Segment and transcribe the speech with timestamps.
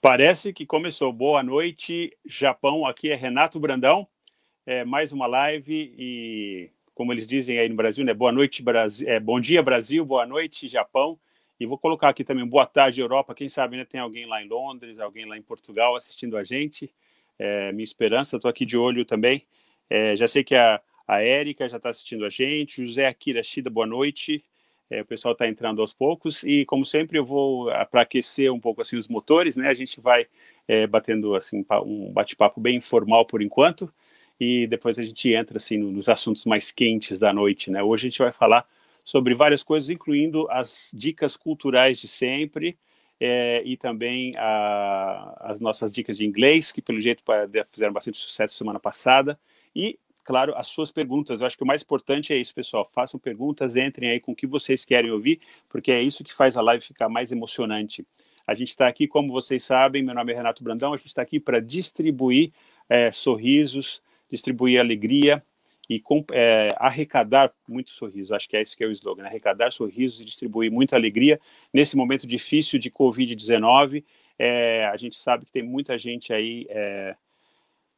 [0.00, 1.12] Parece que começou.
[1.12, 2.86] Boa noite, Japão.
[2.86, 4.08] Aqui é Renato Brandão.
[4.64, 8.14] É mais uma live e, como eles dizem aí no Brasil, né?
[8.14, 9.06] Boa noite, Brasil.
[9.06, 10.02] É, bom dia, Brasil.
[10.06, 11.20] Boa noite, Japão.
[11.58, 13.34] E vou colocar aqui também boa tarde, Europa.
[13.34, 16.90] Quem sabe né, tem alguém lá em Londres, alguém lá em Portugal assistindo a gente.
[17.38, 18.36] É, minha esperança.
[18.36, 19.46] Estou aqui de olho também.
[19.90, 22.86] É, já sei que a, a Érica já está assistindo a gente.
[22.86, 24.42] José Akira Shida, boa noite.
[24.90, 28.58] É, o pessoal está entrando aos poucos e, como sempre, eu vou para aquecer um
[28.58, 29.68] pouco assim os motores, né?
[29.68, 30.26] A gente vai
[30.66, 33.92] é, batendo assim um bate-papo bem informal por enquanto
[34.38, 37.82] e depois a gente entra assim nos assuntos mais quentes da noite, né?
[37.82, 38.66] Hoje a gente vai falar
[39.04, 42.76] sobre várias coisas, incluindo as dicas culturais de sempre
[43.20, 47.22] é, e também a, as nossas dicas de inglês, que pelo jeito
[47.68, 49.38] fizeram bastante sucesso semana passada,
[49.76, 51.40] e claro, as suas perguntas.
[51.40, 52.84] Eu acho que o mais importante é isso, pessoal.
[52.84, 56.56] Façam perguntas, entrem aí com o que vocês querem ouvir, porque é isso que faz
[56.56, 58.06] a live ficar mais emocionante.
[58.46, 61.22] A gente está aqui, como vocês sabem, meu nome é Renato Brandão, a gente está
[61.22, 62.52] aqui para distribuir
[62.88, 65.42] é, sorrisos, distribuir alegria
[65.88, 68.32] e é, arrecadar muitos sorrisos.
[68.32, 69.28] Acho que é esse que é o slogan, né?
[69.28, 71.40] arrecadar sorrisos e distribuir muita alegria
[71.72, 74.04] nesse momento difícil de Covid-19.
[74.38, 77.16] É, a gente sabe que tem muita gente aí é,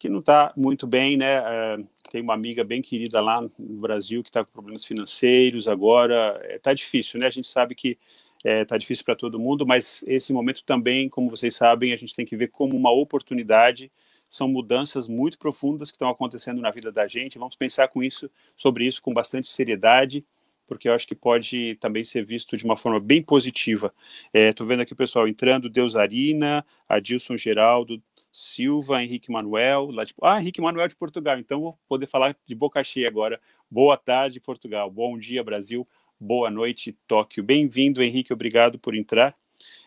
[0.03, 1.35] que não está muito bem, né?
[1.37, 1.79] É,
[2.11, 6.43] tem uma amiga bem querida lá no Brasil que está com problemas financeiros agora.
[6.53, 7.29] Está é, difícil, né?
[7.29, 7.97] A gente sabe que
[8.45, 12.17] está é, difícil para todo mundo, mas esse momento também, como vocês sabem, a gente
[12.17, 13.93] tem que ver como uma oportunidade.
[14.29, 17.39] São mudanças muito profundas que estão acontecendo na vida da gente.
[17.39, 20.27] Vamos pensar com isso, sobre isso com bastante seriedade,
[20.67, 23.95] porque eu acho que pode também ser visto de uma forma bem positiva.
[24.35, 30.15] Estou é, vendo aqui o pessoal entrando, Deusarina, Adilson Geraldo, Silva, Henrique Manuel, lá de,
[30.23, 33.39] ah, Henrique Manuel de Portugal, então vou poder falar de boca cheia agora.
[33.71, 34.91] Boa tarde, Portugal.
[34.91, 35.87] Bom dia, Brasil.
[36.19, 37.45] Boa noite, Tóquio.
[37.45, 39.37] Bem-vindo, Henrique, obrigado por entrar.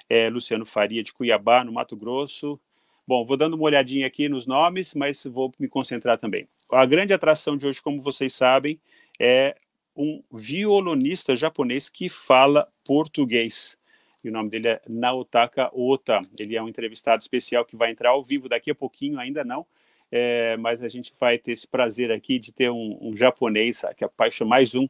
[0.07, 2.59] É, Luciano Faria, de Cuiabá, no Mato Grosso.
[3.07, 6.48] Bom, vou dando uma olhadinha aqui nos nomes, mas vou me concentrar também.
[6.71, 8.80] A grande atração de hoje, como vocês sabem,
[9.19, 9.56] é
[9.95, 13.77] um violonista japonês que fala português
[14.25, 16.22] e o nome dele é Naotaka Ota.
[16.38, 19.66] Ele é um entrevistado especial que vai entrar ao vivo daqui a pouquinho, ainda não,
[20.12, 24.04] é, mas a gente vai ter esse prazer aqui de ter um, um japonês, que
[24.04, 24.88] apaixona, mais um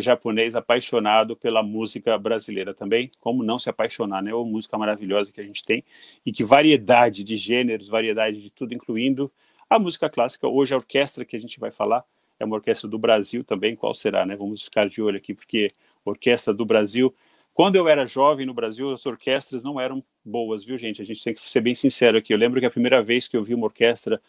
[0.00, 4.34] japonês apaixonado pela música brasileira também, como não se apaixonar, né?
[4.34, 5.84] Ou música maravilhosa que a gente tem
[6.26, 9.30] e que variedade de gêneros, variedade de tudo, incluindo
[9.70, 10.48] a música clássica.
[10.48, 12.04] Hoje a orquestra que a gente vai falar
[12.40, 14.34] é uma orquestra do Brasil também, qual será, né?
[14.34, 15.70] Vamos ficar de olho aqui porque
[16.04, 17.14] orquestra do Brasil
[17.54, 21.00] quando eu era jovem no Brasil, as orquestras não eram boas, viu, gente?
[21.00, 22.34] A gente tem que ser bem sincero aqui.
[22.34, 24.20] Eu lembro que a primeira vez que eu vi uma orquestra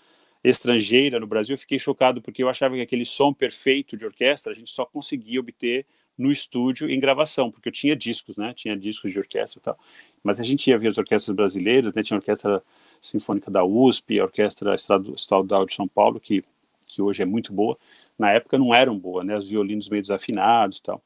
[0.43, 4.51] estrangeira no Brasil, eu fiquei chocado porque eu achava que aquele som perfeito de orquestra
[4.51, 8.53] a gente só conseguia obter no estúdio em gravação, porque eu tinha discos, né?
[8.53, 9.79] Tinha discos de orquestra e tal.
[10.23, 12.03] Mas a gente ia ver as orquestras brasileiras, né?
[12.03, 12.63] Tinha a Orquestra
[13.01, 16.43] Sinfônica da USP, a Orquestra Estadual de São Paulo, que,
[16.85, 17.75] que hoje é muito boa.
[18.17, 19.35] Na época não eram boas, né?
[19.35, 21.03] Os violinos meio desafinados e tal.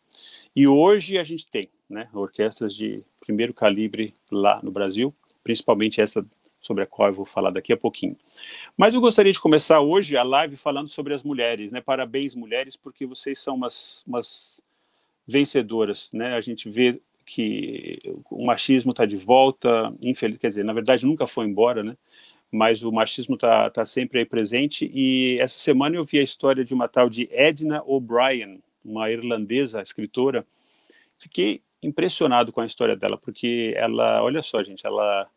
[0.56, 5.14] E hoje a gente tem né, orquestras de primeiro calibre lá no Brasil,
[5.44, 6.26] principalmente essa
[6.62, 8.18] sobre a qual eu vou falar daqui a pouquinho.
[8.78, 11.82] Mas eu gostaria de começar hoje a live falando sobre as mulheres, né?
[11.82, 14.62] Parabéns, mulheres, porque vocês são umas, umas
[15.26, 16.36] vencedoras, né?
[16.36, 18.00] A gente vê que
[18.30, 21.96] o machismo está de volta, infeliz, quer dizer, na verdade nunca foi embora, né?
[22.52, 24.90] Mas o machismo está tá sempre aí presente.
[24.92, 29.82] E essa semana eu vi a história de uma tal de Edna O'Brien, uma irlandesa
[29.84, 30.46] escritora.
[31.20, 35.28] Fiquei impressionado com a história dela, porque ela, olha só, gente, ela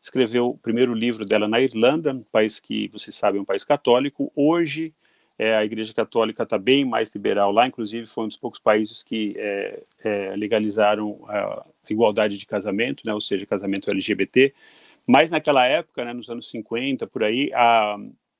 [0.00, 3.64] escreveu o primeiro livro dela na Irlanda, um país que, vocês sabem, é um país
[3.64, 4.32] católico.
[4.34, 4.94] Hoje,
[5.38, 9.02] é, a Igreja Católica está bem mais liberal lá, inclusive foi um dos poucos países
[9.02, 14.54] que é, é, legalizaram a igualdade de casamento, né, ou seja, casamento LGBT.
[15.06, 17.96] Mas naquela época, né, nos anos 50, por aí, a,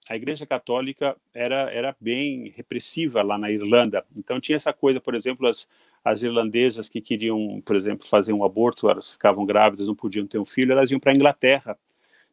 [0.08, 4.04] a Igreja Católica era, era bem repressiva lá na Irlanda.
[4.16, 5.66] Então tinha essa coisa, por exemplo, as,
[6.04, 10.38] as irlandesas que queriam, por exemplo, fazer um aborto, elas ficavam grávidas, não podiam ter
[10.38, 11.78] um filho, elas iam para a Inglaterra.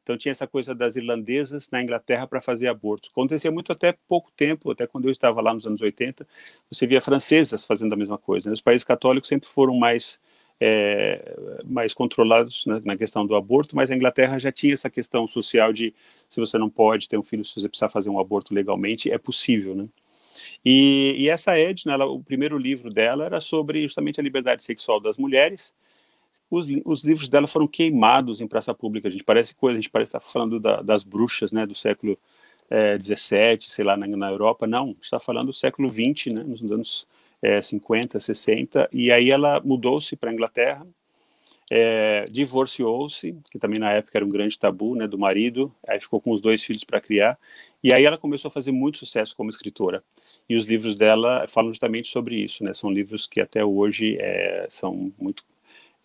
[0.02, 3.10] Então tinha essa coisa das irlandesas na Inglaterra para fazer aborto.
[3.12, 6.26] Acontecia muito até pouco tempo, até quando eu estava lá nos anos 80,
[6.72, 8.50] você via francesas fazendo a mesma coisa.
[8.50, 8.54] Né?
[8.54, 10.18] Os países católicos sempre foram mais
[10.60, 11.36] é,
[11.66, 15.72] mais controlados né, na questão do aborto, mas a Inglaterra já tinha essa questão social
[15.72, 15.94] de
[16.30, 19.18] se você não pode ter um filho, se você precisar fazer um aborto legalmente, é
[19.18, 19.88] possível, né?
[20.64, 25.00] E, e essa Edna, ela, o primeiro livro dela era sobre justamente a liberdade sexual
[25.00, 25.74] das mulheres.
[26.50, 29.08] Os, os livros dela foram queimados em praça pública.
[29.08, 32.18] A gente parece coisa, a gente parece estar falando da, das bruxas, né, do século
[32.70, 34.68] é, 17, sei lá, na, na Europa.
[34.68, 37.08] Não, está falando do século 20, né, nos anos
[37.42, 40.86] é, 50, 60, e aí ela mudou-se para a Inglaterra,
[41.70, 46.20] é, divorciou-se, que também na época era um grande tabu, né, do marido, aí ficou
[46.20, 47.38] com os dois filhos para criar,
[47.84, 50.04] e aí ela começou a fazer muito sucesso como escritora.
[50.50, 52.74] E os livros dela falam justamente sobre isso, né?
[52.74, 55.44] São livros que até hoje é, são muito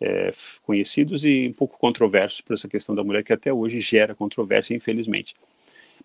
[0.00, 0.32] é,
[0.62, 4.74] conhecidos e um pouco controversos por essa questão da mulher, que até hoje gera controvérsia,
[4.74, 5.34] infelizmente.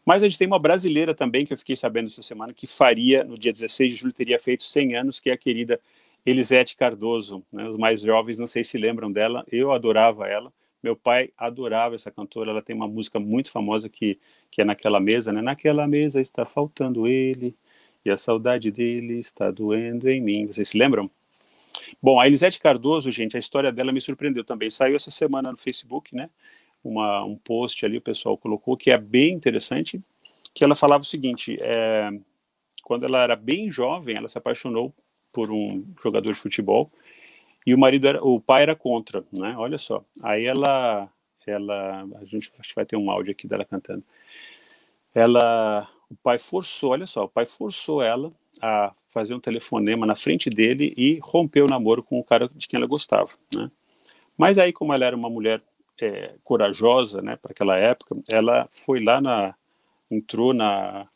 [0.05, 3.23] Mas a gente tem uma brasileira também, que eu fiquei sabendo essa semana, que faria,
[3.23, 5.79] no dia 16 de julho, teria feito 100 anos, que é a querida
[6.25, 7.43] Elisete Cardoso.
[7.51, 7.67] Né?
[7.67, 10.53] Os mais jovens não sei se lembram dela, eu adorava ela.
[10.88, 14.18] Meu pai adorava essa cantora, ela tem uma música muito famosa que,
[14.50, 15.42] que é Naquela Mesa, né?
[15.42, 17.54] Naquela mesa está faltando ele,
[18.06, 20.48] e a saudade dele está doendo em mim.
[20.48, 21.12] Vocês se lembram?
[22.01, 24.69] Bom, a Elisete Cardoso, gente, a história dela me surpreendeu também.
[24.69, 26.30] Saiu essa semana no Facebook, né?
[26.81, 30.01] Uma, um post ali, o pessoal colocou, que é bem interessante,
[30.54, 32.18] que ela falava o seguinte, é,
[32.81, 34.94] quando ela era bem jovem, ela se apaixonou
[35.34, 36.89] por um jogador de futebol,
[37.67, 39.53] e o marido era, o pai era contra, né?
[39.57, 40.01] Olha só.
[40.23, 41.09] Aí ela,
[41.45, 44.05] ela, a gente acho que vai ter um áudio aqui dela cantando.
[45.13, 48.31] Ela, o pai forçou, olha só, o pai forçou ela
[48.61, 52.69] a fazer um telefonema na frente dele e rompeu o namoro com o cara de
[52.69, 53.69] quem ela gostava, né?
[54.37, 55.61] Mas aí, como ela era uma mulher
[55.99, 59.55] é, corajosa, né, para aquela época, ela foi lá na,
[60.09, 61.09] entrou na,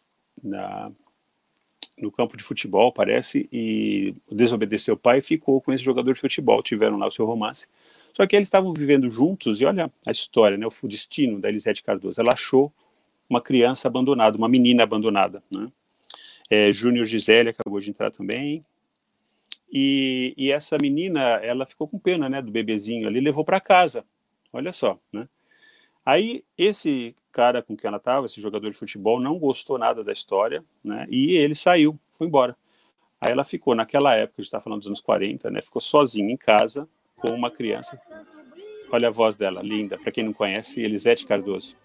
[0.44, 0.91] na
[1.98, 6.19] no campo de futebol, parece, e desobedeceu o pai e ficou com esse jogador de
[6.19, 6.63] futebol.
[6.63, 7.67] Tiveram lá o seu romance.
[8.13, 11.83] Só que eles estavam vivendo juntos, e olha a história, né, o destino da Elisete
[11.83, 12.19] Cardoso.
[12.19, 12.71] Ela achou
[13.29, 15.41] uma criança abandonada, uma menina abandonada.
[15.50, 15.71] Né?
[16.50, 18.65] É, Júnior Gisele acabou de entrar também.
[19.71, 24.03] E, e, essa menina, ela ficou com pena né, do bebezinho ali, levou para casa.
[24.51, 25.29] Olha só, né?
[26.05, 30.12] Aí esse cara com quem ela estava, esse jogador de futebol, não gostou nada da
[30.12, 31.06] história, né?
[31.10, 32.56] E ele saiu, foi embora.
[33.20, 35.62] Aí ela ficou, naquela época, a gente está falando dos anos 40, né?
[35.62, 38.02] Ficou sozinha em casa com uma criança.
[38.92, 39.98] Olha a voz dela, linda.
[39.98, 41.78] Para quem não conhece, Elisete Cardoso.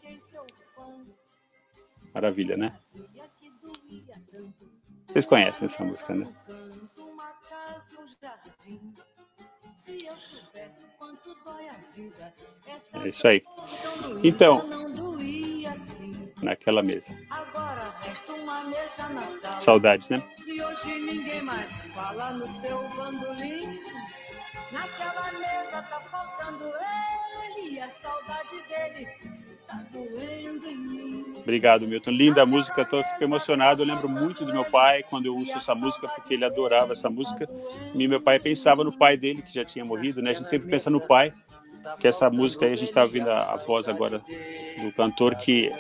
[2.12, 2.76] Maravilha, né?
[5.06, 6.26] Vocês conhecem essa música, né?
[13.04, 13.44] É isso aí.
[14.24, 14.68] Então,
[16.42, 17.12] naquela mesa.
[19.60, 20.22] Saudades, né?
[20.46, 23.80] E hoje ninguém mais fala no seu bandolim.
[24.72, 29.55] Naquela mesa tá faltando ele e a saudade dele
[31.46, 32.10] Obrigado, Milton.
[32.10, 33.82] Linda a música, tô, fico emocionado.
[33.82, 37.08] Eu lembro muito do meu pai quando eu ouço essa música, porque ele adorava essa
[37.08, 37.46] música.
[37.94, 40.32] E meu pai pensava no pai dele, que já tinha morrido, né?
[40.32, 41.32] A gente sempre pensa no pai,
[42.00, 44.20] que essa música aí, a gente está ouvindo a, a, voz agora
[44.82, 45.70] do cantor, que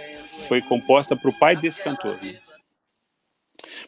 [0.46, 2.16] foi composta para o pai desse cantor.
[2.22, 2.38] Né?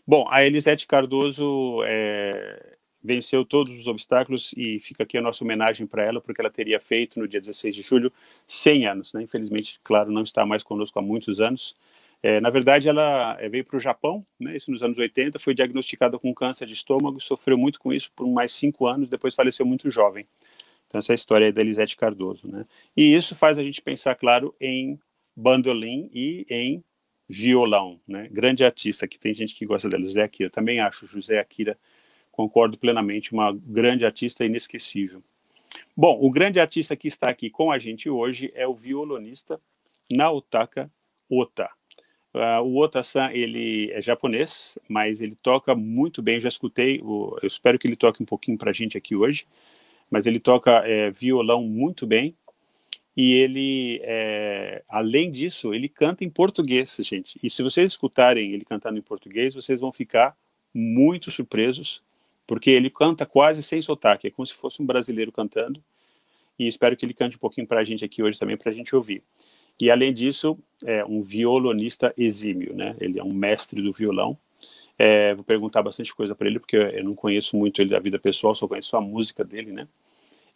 [0.06, 2.77] Bom, a Elisete Cardoso é,
[3.08, 6.78] venceu todos os obstáculos e fica aqui a nossa homenagem para ela, porque ela teria
[6.78, 8.12] feito no dia 16 de julho
[8.46, 9.14] 100 anos.
[9.14, 9.22] Né?
[9.22, 11.74] Infelizmente, claro, não está mais conosco há muitos anos.
[12.22, 15.54] É, na verdade, ela é, veio para o Japão, né, isso nos anos 80, foi
[15.54, 19.64] diagnosticada com câncer de estômago, sofreu muito com isso por mais cinco anos, depois faleceu
[19.64, 20.26] muito jovem.
[20.86, 22.46] Então, essa é a história da Elisete Cardoso.
[22.48, 22.66] Né?
[22.96, 24.98] E isso faz a gente pensar, claro, em
[25.34, 26.84] bandolim e em
[27.28, 28.00] violão.
[28.06, 28.28] Né?
[28.30, 30.50] Grande artista, que tem gente que gosta dela, José Akira.
[30.50, 31.78] Também acho José Akira
[32.38, 35.20] concordo plenamente, uma grande artista inesquecível.
[35.96, 39.60] Bom, o grande artista que está aqui com a gente hoje é o violonista
[40.08, 40.88] Naotaka
[41.28, 41.68] Ota.
[42.32, 47.48] Uh, o Ota-san, ele é japonês, mas ele toca muito bem, já escutei, o, eu
[47.48, 49.44] espero que ele toque um pouquinho para a gente aqui hoje,
[50.08, 52.36] mas ele toca é, violão muito bem,
[53.16, 57.36] e ele, é, além disso, ele canta em português, gente.
[57.42, 60.36] E se vocês escutarem ele cantando em português, vocês vão ficar
[60.72, 62.06] muito surpresos
[62.48, 65.84] porque ele canta quase sem sotaque, é como se fosse um brasileiro cantando,
[66.58, 68.74] e espero que ele cante um pouquinho para a gente aqui hoje também, para a
[68.74, 69.22] gente ouvir.
[69.80, 72.96] E além disso, é um violonista exímio, né?
[72.98, 74.36] Ele é um mestre do violão.
[74.98, 78.18] É, vou perguntar bastante coisa para ele, porque eu não conheço muito ele da vida
[78.18, 79.86] pessoal, só conheço a música dele, né?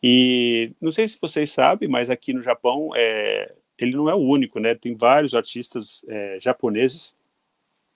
[0.02, 4.18] E não sei se vocês sabem, mas aqui no Japão é, ele não é o
[4.18, 4.74] único, né?
[4.74, 7.14] Tem vários artistas é, japoneses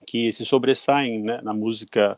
[0.05, 2.17] que se sobressaem né, na música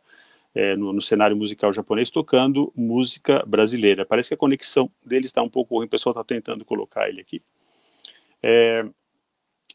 [0.54, 4.06] é, no, no, cenário musical japonês tocando música brasileira.
[4.06, 7.22] Parece que a conexão dele está um pouco ruim, o pessoal está tentando colocar ele
[7.22, 7.42] aqui.
[8.42, 8.86] É,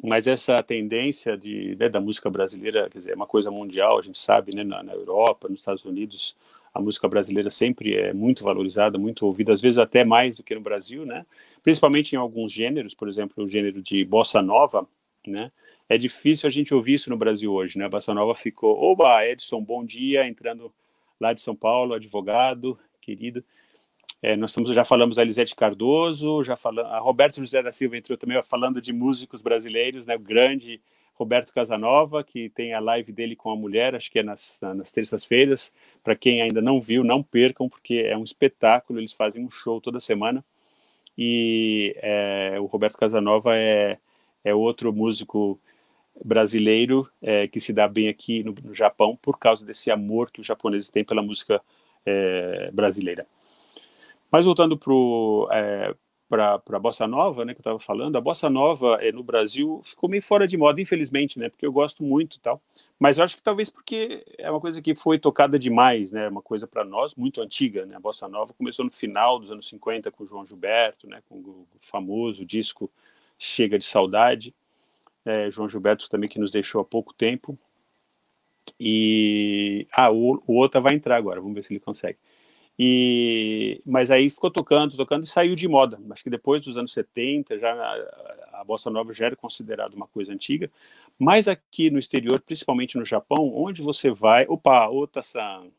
[0.02, 4.02] mas essa tendência de, né, da música brasileira, quer dizer, é uma coisa mundial, a
[4.02, 6.36] gente sabe, né, na, na, Europa, nos Estados Unidos,
[6.72, 10.54] a música brasileira sempre é muito valorizada, muito ouvida, às vezes até mais do que
[10.54, 11.24] no Brasil, né?
[11.62, 14.86] Principalmente em alguns gêneros, por exemplo, o gênero de bossa nova,
[15.24, 15.52] né?
[15.88, 17.84] É difícil a gente ouvir isso no Brasil hoje, né?
[17.84, 20.72] A Bossa Nova ficou, oba, Edson, bom dia, entrando
[21.20, 23.44] lá de São Paulo, advogado, querido.
[24.22, 27.98] É, nós estamos, já falamos da Lisete Cardoso, já falamos, a Roberto José da Silva
[27.98, 30.80] entrou também falando de músicos brasileiros, né, o grande
[31.14, 34.90] Roberto Casanova, que tem a live dele com a mulher, acho que é nas, nas
[34.90, 35.72] terças-feiras.
[36.02, 39.80] Para quem ainda não viu, não percam, porque é um espetáculo, eles fazem um show
[39.80, 40.44] toda semana.
[41.16, 43.98] E é, o Roberto Casanova é,
[44.42, 45.60] é outro músico
[46.22, 50.40] brasileiro é, que se dá bem aqui no, no, Japão por causa desse amor que
[50.40, 51.60] os japoneses têm pela música
[52.04, 53.26] é, brasileira.
[54.30, 55.94] Mas voltando para
[56.28, 59.80] para a bossa nova, né, que eu estava falando, a bossa nova é, no Brasil
[59.84, 62.60] ficou meio fora de moda, infelizmente, né, porque eu gosto muito tal.
[62.98, 66.42] Mas eu acho que talvez porque é uma coisa que foi tocada demais, né, uma
[66.42, 67.94] coisa para nós muito antiga, né.
[67.94, 71.36] A bossa nova começou no final dos anos 50 com o João Gilberto, né, com
[71.36, 72.90] o famoso disco
[73.38, 74.54] Chega de Saudade.
[75.24, 77.58] É, João Gilberto também que nos deixou há pouco tempo.
[78.78, 82.18] E ah, o, o outro vai entrar agora, vamos ver se ele consegue.
[82.78, 85.98] E, mas aí ficou tocando, tocando e saiu de moda.
[86.10, 90.08] Acho que depois dos anos 70, já a, a bossa nova já era considerada uma
[90.08, 90.70] coisa antiga.
[91.18, 94.44] Mas aqui no exterior, principalmente no Japão, onde você vai.
[94.48, 95.70] Opa, Ota-san.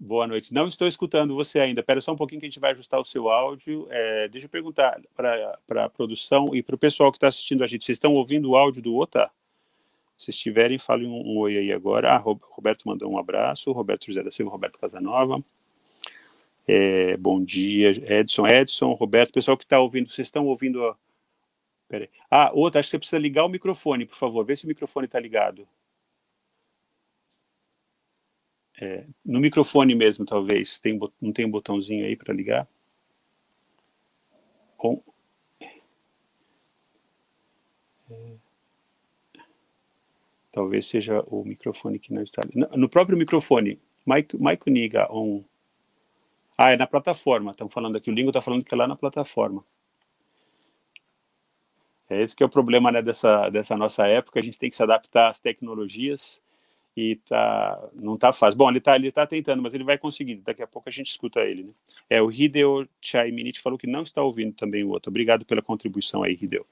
[0.00, 0.54] Boa noite.
[0.54, 1.80] Não estou escutando você ainda.
[1.80, 3.88] Espera só um pouquinho que a gente vai ajustar o seu áudio.
[3.90, 7.66] É, deixa eu perguntar para a produção e para o pessoal que está assistindo a
[7.66, 7.84] gente.
[7.84, 9.28] Vocês estão ouvindo o áudio do Ota?
[10.16, 12.12] Se estiverem, falem um, um, oi aí agora.
[12.12, 13.72] Ah, Roberto mandou um abraço.
[13.72, 15.42] Roberto José da Silva, Roberto Casanova.
[16.66, 17.90] É, bom dia,
[18.20, 19.32] Edson, Edson, Roberto.
[19.32, 20.84] Pessoal que está ouvindo, vocês estão ouvindo?
[20.84, 20.96] A...
[22.30, 24.44] Ah, outra, acho que você precisa ligar o microfone, por favor.
[24.44, 25.66] Vê se o microfone está ligado.
[28.80, 30.78] É, no microfone mesmo, talvez.
[30.78, 32.68] Tem, não tem um botãozinho aí para ligar?
[34.76, 35.02] Com...
[38.10, 38.36] É...
[40.52, 42.42] Talvez seja o microfone que não está.
[42.54, 45.44] No próprio microfone, Mike, Mike Niga on.
[46.56, 47.50] Ah, é na plataforma.
[47.50, 48.10] Estão falando aqui.
[48.10, 49.64] O Lingo está falando que é lá na plataforma.
[52.08, 54.40] É esse que é o problema né, dessa, dessa nossa época.
[54.40, 56.42] A gente tem que se adaptar às tecnologias
[56.98, 58.58] e tá, não está fácil.
[58.58, 60.34] Bom, ele está ele tá tentando, mas ele vai conseguir.
[60.36, 61.62] Daqui a pouco a gente escuta ele.
[61.62, 61.70] Né?
[62.10, 65.08] É, o Hideo Chaiminit falou que não está ouvindo também o outro.
[65.08, 66.66] Obrigado pela contribuição aí, Hideo.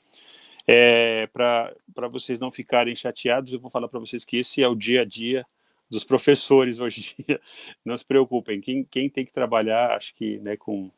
[0.67, 4.75] É, para vocês não ficarem chateados, eu vou falar para vocês que esse é o
[4.75, 5.47] dia a dia
[5.89, 7.41] dos professores hoje em dia.
[7.85, 10.91] Não se preocupem, quem, quem tem que trabalhar, acho que né, com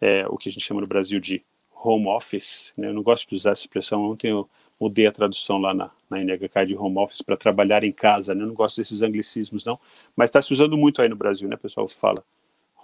[0.00, 3.28] é, o que a gente chama no Brasil de home office, né, eu não gosto
[3.28, 4.48] de usar essa expressão, ontem eu
[4.80, 8.42] mudei a tradução lá na, na NHK de home office para trabalhar em casa, né,
[8.42, 9.78] eu não gosto desses anglicismos não,
[10.14, 12.22] mas está se usando muito aí no Brasil, né, o pessoal fala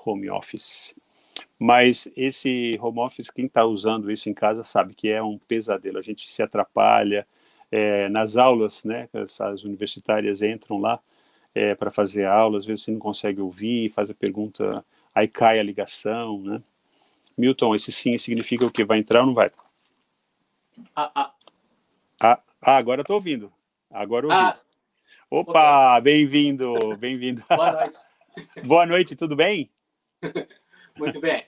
[0.04, 0.94] home office.
[1.58, 5.98] Mas esse home office, quem está usando isso em casa sabe que é um pesadelo.
[5.98, 7.26] A gente se atrapalha
[7.70, 9.08] é, nas aulas, né?
[9.40, 11.00] As universitárias entram lá
[11.54, 14.84] é, para fazer aula, às vezes você não consegue ouvir, faz a pergunta,
[15.14, 16.62] aí cai a ligação, né?
[17.36, 18.84] Milton, esse sim significa o que?
[18.84, 19.50] Vai entrar ou não vai?
[20.94, 21.34] Ah, ah.
[22.24, 23.52] Ah, ah agora estou ouvindo.
[23.90, 24.38] Agora ouvi.
[24.38, 24.60] Ah.
[25.28, 27.42] Opa, bem-vindo, bem-vindo.
[27.50, 27.98] Boa noite.
[28.64, 29.68] Boa noite, tudo bem?
[30.96, 31.44] Muito bem.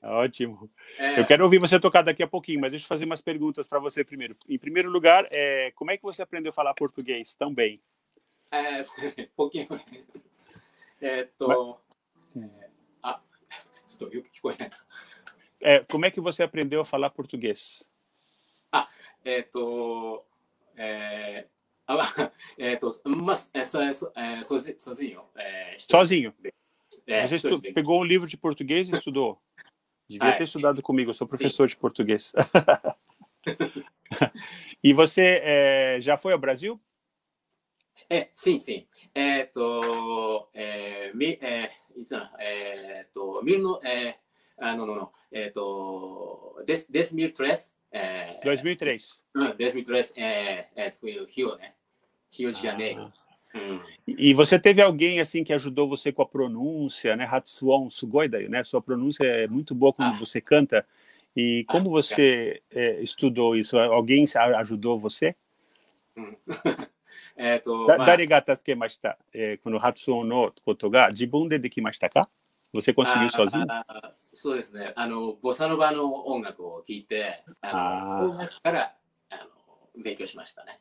[0.00, 0.70] Ótimo.
[0.98, 1.18] É...
[1.18, 3.80] Eu quero ouvir você tocar daqui a pouquinho, mas deixa eu fazer umas perguntas para
[3.80, 4.36] você primeiro.
[4.48, 7.82] Em primeiro lugar, é, como é que você aprendeu a falar português tão bem?
[8.52, 8.82] É,
[9.34, 9.66] pouquinho.
[11.00, 11.76] É, tô...
[12.36, 12.70] é,
[13.02, 13.20] ah,
[15.60, 17.82] é, como é que você aprendeu a falar português?
[18.70, 18.86] Ah,
[19.24, 20.24] é, tô...
[20.76, 21.46] É,
[22.58, 25.24] é, tô mas, é, so, é, é, sozinho.
[25.34, 26.34] É, sozinho?
[27.06, 27.60] É, Você estu...
[27.72, 29.40] pegou um livro de português e estudou?
[30.08, 31.74] Devia ah, ter estudado comigo, eu sou professor sim.
[31.74, 32.32] de português.
[34.84, 36.80] e você é, já foi ao Brasil?
[38.10, 38.86] É, sim, sim.
[39.14, 41.70] É, to, é, mi, é,
[42.38, 44.16] é, to, mil é,
[44.58, 45.10] ah, não, não, não.
[45.30, 47.76] É do, des, 2003.
[47.92, 49.20] É, 2003.
[49.36, 51.72] É, 2003 é, é, foi o Rio, né?
[52.32, 52.62] Rio de ah.
[52.62, 53.12] Janeiro.
[53.14, 53.28] Ah.
[53.54, 53.80] Hum.
[54.06, 57.26] E você teve alguém assim que ajudou você com a pronúncia, né?
[57.28, 58.62] Hatsuon Sugoida, né?
[58.62, 60.18] Sua pronúncia é muito boa quando ah.
[60.18, 60.84] você canta.
[61.34, 63.78] E ah, como ah, você é, estudou isso?
[63.78, 64.26] Alguém
[64.58, 65.34] ajudou você?
[66.16, 66.34] Hum.
[67.36, 67.98] é, to, da, ah.
[67.98, 68.06] mas...
[68.06, 69.10] Darigata tsuke mashita.
[69.10, 69.18] Tá?
[69.32, 72.22] É, Hatsuon no koto ga de ka?
[72.73, 74.13] 発音のことが自分でできましたか Você conseguiu sozinho?
[74.33, 74.93] そうですね。
[74.95, 78.95] あの、ボサノバの音楽を聴いて、あの音楽から
[79.29, 79.35] あ
[79.95, 80.79] の勉強しましたね。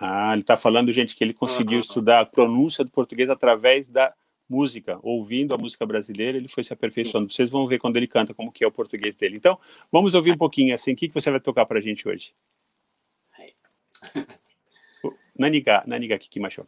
[0.00, 1.80] Ah, ele está falando, gente, que ele conseguiu uhum.
[1.80, 4.14] estudar a pronúncia do português através da
[4.48, 7.32] música, ouvindo a música brasileira, ele foi se aperfeiçoando.
[7.32, 9.36] Vocês vão ver quando ele canta como que é o português dele.
[9.36, 9.58] Então,
[9.90, 10.92] vamos ouvir um pouquinho assim.
[10.92, 12.34] O que, que você vai tocar para a gente hoje?
[15.38, 16.66] Naniga, Naniga Kikimashou.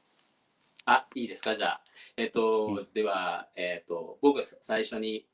[0.91, 1.83] あ、いいですか、じゃあ。
[2.17, 5.25] えっ、と、では、えっ、と、僕、最初に、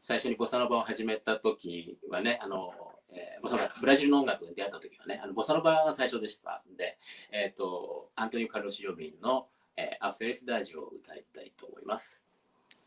[0.00, 2.72] 最初にボサノバを始めた時はね、あの、
[3.10, 6.98] えー、ボサノバ、ブラジルの音楽に出会った時はね、あのボサノバが最初でしたんで、
[7.30, 10.92] えっ、と、アントニオ・カルロス・ジョビンの、é, a felicidade ou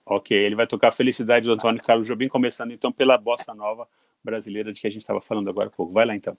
[0.06, 3.88] Ok, ele vai tocar felicidade do Antônio Carlos Jobim, começando então pela bossa nova
[4.24, 5.92] brasileira de que a gente estava falando agora há pouco.
[5.92, 6.38] Vai lá então.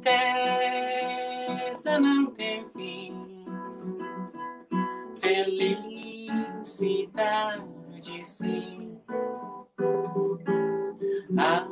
[0.00, 3.44] Tristeza não tem fim,
[5.20, 6.74] felicidade,
[8.24, 8.98] sim.
[11.38, 11.68] A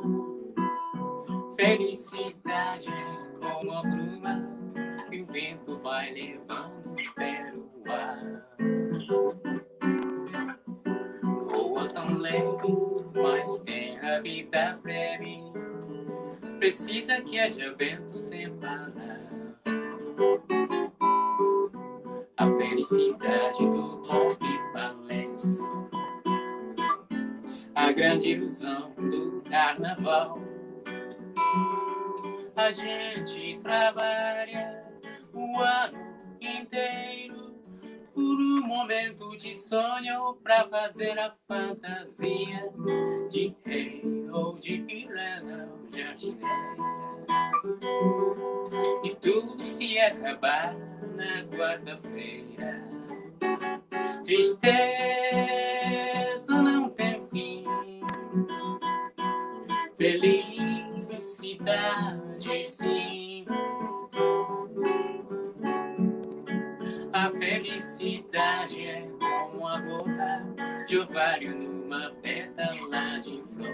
[1.55, 3.05] felicidade é
[3.39, 4.47] como a bruma
[5.09, 8.45] que o vento vai levando pelo ar.
[11.49, 12.77] Voa tão leve,
[13.15, 15.38] mas tem a vida breve.
[16.59, 19.21] Precisa que haja vento sem parar.
[22.37, 24.59] A felicidade do golpe
[27.89, 30.37] a grande ilusão do carnaval.
[32.55, 34.83] A gente trabalha
[35.33, 35.97] o ano
[36.41, 37.55] inteiro
[38.13, 42.69] por um momento de sonho pra fazer a fantasia
[43.29, 46.75] de rei ou de ou jardineira.
[49.03, 50.75] E tudo se acabar
[51.15, 52.83] na quarta-feira.
[54.23, 54.59] Tristeza
[56.61, 57.63] não tem fim,
[59.97, 61.45] felicidade
[62.65, 63.45] sim.
[67.13, 70.18] A felicidade é como a gota
[70.89, 73.69] de ovário numa pétala de flor.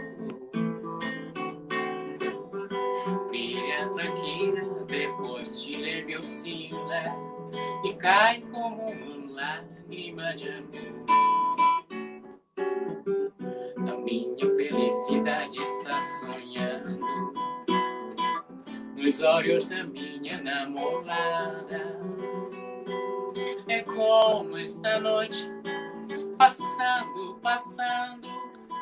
[3.29, 7.05] Brilha tranquila, depois te leve oscila
[7.85, 11.05] e cai como uma lágrima de amor.
[13.77, 17.33] A minha felicidade está sonhando
[18.97, 21.97] nos olhos da minha namorada.
[23.69, 25.49] É como esta noite,
[26.45, 28.27] passando, passando,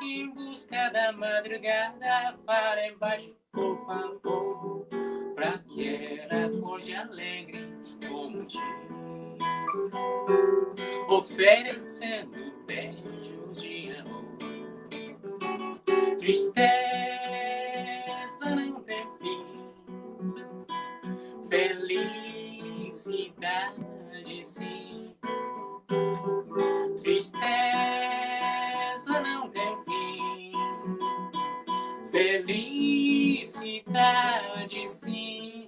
[0.01, 2.37] em busca da madrugada.
[2.45, 4.85] Para embaixo, por favor,
[5.33, 7.73] pra que era de alegre
[8.05, 8.83] como dia
[11.07, 14.25] oferecendo beijos de amor.
[16.19, 16.65] Tristeza
[18.55, 19.71] não tem fim,
[21.49, 22.03] felicidade
[24.43, 24.92] sim.
[27.03, 27.43] Tristeza
[29.21, 30.53] não tem fim,
[32.09, 33.49] felicidade
[34.89, 35.67] sim.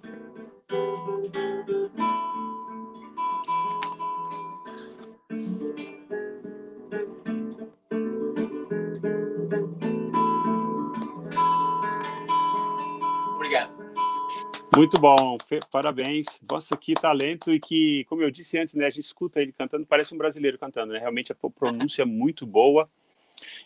[14.76, 15.38] Muito bom,
[15.72, 16.26] parabéns.
[16.50, 19.86] Nossa, que talento e que, como eu disse antes, né, a gente escuta ele cantando,
[19.86, 21.00] parece um brasileiro cantando, né?
[21.00, 22.90] Realmente a pronúncia é muito boa.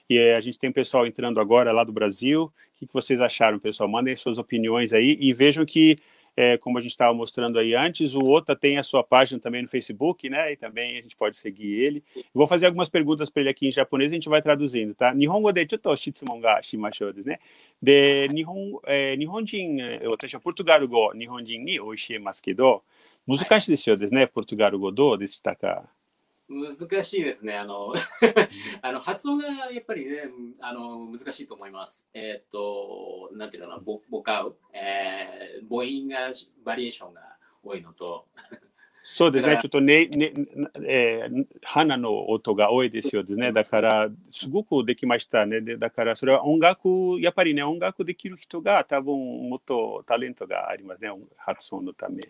[0.08, 2.44] E é, a gente tem um pessoal entrando agora lá do Brasil.
[2.44, 3.90] O que, que vocês acharam, pessoal?
[3.90, 5.98] Mandem suas opiniões aí e vejam que
[6.40, 8.16] é, como a gente estava mostrando aí antes.
[8.16, 10.54] O Ota tem a sua página também no Facebook, né?
[10.54, 12.02] E também a gente pode seguir ele.
[12.34, 15.14] Vou fazer algumas perguntas para ele aqui em japonês e a gente vai traduzindo, tá?
[15.14, 17.38] Nihongo de chutou shitsumon ga shimashou desu ne.
[17.82, 22.84] De nihon, eh, nihonjin, é, watashi wa portugal go nihonjin ni oishie kedo,
[23.28, 25.90] muzukashi desu yo desu ne, portugal go do desu taka.
[26.50, 27.56] 難しいですね。
[27.56, 27.94] あの
[28.82, 30.24] あの発音がやっぱりね、
[30.60, 32.08] あの難しいと思います。
[32.14, 36.34] えー、っと、なんていうのかな、ボボカウ、えー、母音が
[36.66, 37.22] バリエーションが
[37.64, 38.26] 多いのと。
[39.04, 40.34] そうですね、ちょっとね、ね
[40.86, 43.52] えー、花の音が多いですよね。
[43.52, 45.62] だから、すごくできましたね。
[45.62, 52.30] でだから、それは音楽、やっぱりね、音楽できる人が多分もっとタレントがありますね、発音のため。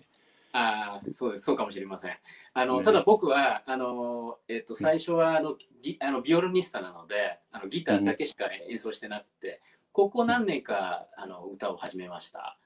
[0.51, 2.17] あそうですそうかもしれません。
[2.53, 12.57] あの、ただ僕はあの、えっと、最初はあのギあのビオルニスタなのであのギターだけしか演奏してなくて、ここ何年かあの歌を始めました。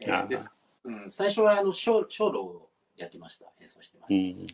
[0.00, 0.48] えー、です。
[0.84, 2.67] うん、最初はあの小小路
[3.04, 3.08] を
[4.10, 4.46] Hum.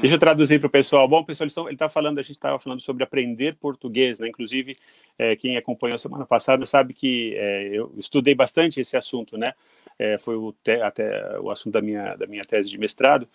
[0.00, 1.06] Deixa eu traduzir para o pessoal.
[1.06, 4.28] Bom, pessoal, ele está falando, a gente estava falando sobre aprender português, né?
[4.28, 4.74] Inclusive,
[5.18, 9.54] é, quem acompanhou a semana passada sabe que é, eu estudei bastante esse assunto, né?
[9.98, 13.28] É, foi o te, até o assunto da minha, da minha tese de mestrado.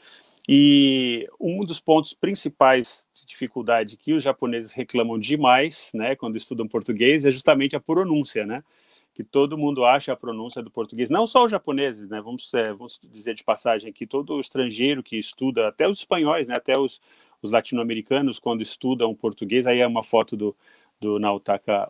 [0.50, 6.66] E um dos pontos principais de dificuldade que os japoneses reclamam demais, né, quando estudam
[6.68, 8.64] português, é justamente a pronúncia, né?
[9.18, 12.22] Que todo mundo acha a pronúncia do português, não só os japoneses, né?
[12.22, 16.56] Vamos, é, vamos dizer de passagem que todo estrangeiro que estuda, até os espanhóis, né?
[16.56, 17.02] Até os,
[17.42, 20.56] os latino-americanos, quando estudam português, aí é uma foto do,
[21.02, 21.90] do Naotaka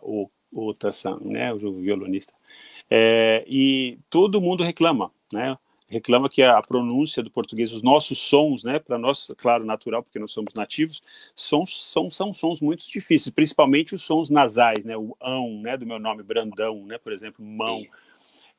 [0.50, 1.52] Ota-san, né?
[1.52, 2.32] O violonista.
[2.90, 5.58] É, e todo mundo reclama, né?
[5.88, 10.18] Reclama que a pronúncia do português, os nossos sons, né, para nós, claro, natural, porque
[10.18, 11.00] nós somos nativos,
[11.34, 15.86] sons, são, são sons muito difíceis, principalmente os sons nasais, né, o ão, né, do
[15.86, 17.82] meu nome, Brandão, né, por exemplo, mão.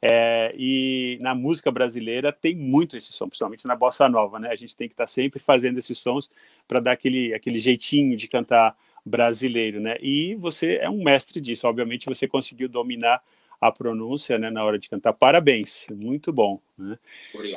[0.01, 4.49] É, e na música brasileira tem muito esse som, principalmente na bossa nova, né?
[4.49, 6.31] A gente tem que estar tá sempre fazendo esses sons
[6.65, 9.97] para dar aquele, aquele jeitinho de cantar brasileiro, né?
[10.01, 13.21] E você é um mestre disso, obviamente você conseguiu dominar
[13.60, 15.13] a pronúncia né, na hora de cantar.
[15.13, 16.62] Parabéns, muito bom.
[16.78, 16.98] Né?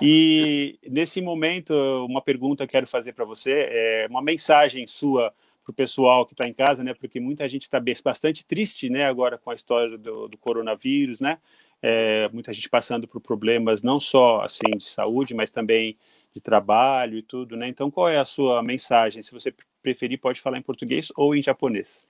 [0.01, 1.73] E nesse momento,
[2.07, 5.33] uma pergunta que eu quero fazer para você, é uma mensagem sua
[5.65, 6.93] para o pessoal que está em casa, né?
[6.93, 9.05] Porque muita gente está bastante triste, né?
[9.05, 11.38] Agora com a história do, do coronavírus, né?
[11.81, 15.97] É, muita gente passando por problemas não só assim de saúde, mas também
[16.35, 17.69] de trabalho e tudo, né?
[17.69, 19.23] Então, qual é a sua mensagem?
[19.23, 22.05] Se você preferir, pode falar em português ou em japonês.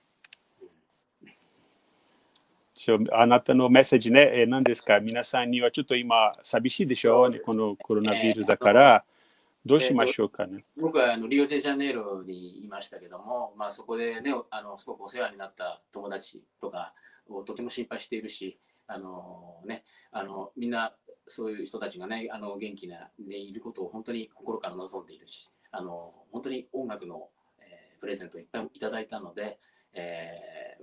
[3.11, 4.99] あなたのメッセージね、えー、何ですか？
[4.99, 9.03] 皆さんにはちょっと今、寂しいでしょう、ね、このコロナウイルスだから、
[9.65, 10.65] どうしましょうかね？
[10.77, 16.93] えー、僕はあのリオデジャネイロにいましたけども、まあ、そこでね、あのすごくお世話になった友達とか
[17.29, 20.93] をとても心配しているし、あのね、あのみんな
[21.27, 27.29] そういう人たちがね、あの元気な、でいることを本当に心から望んでいるし、あの本当に音楽の、
[27.61, 29.57] えー、プレゼントをいっぱいいただいたので、
[29.93, 30.75] é,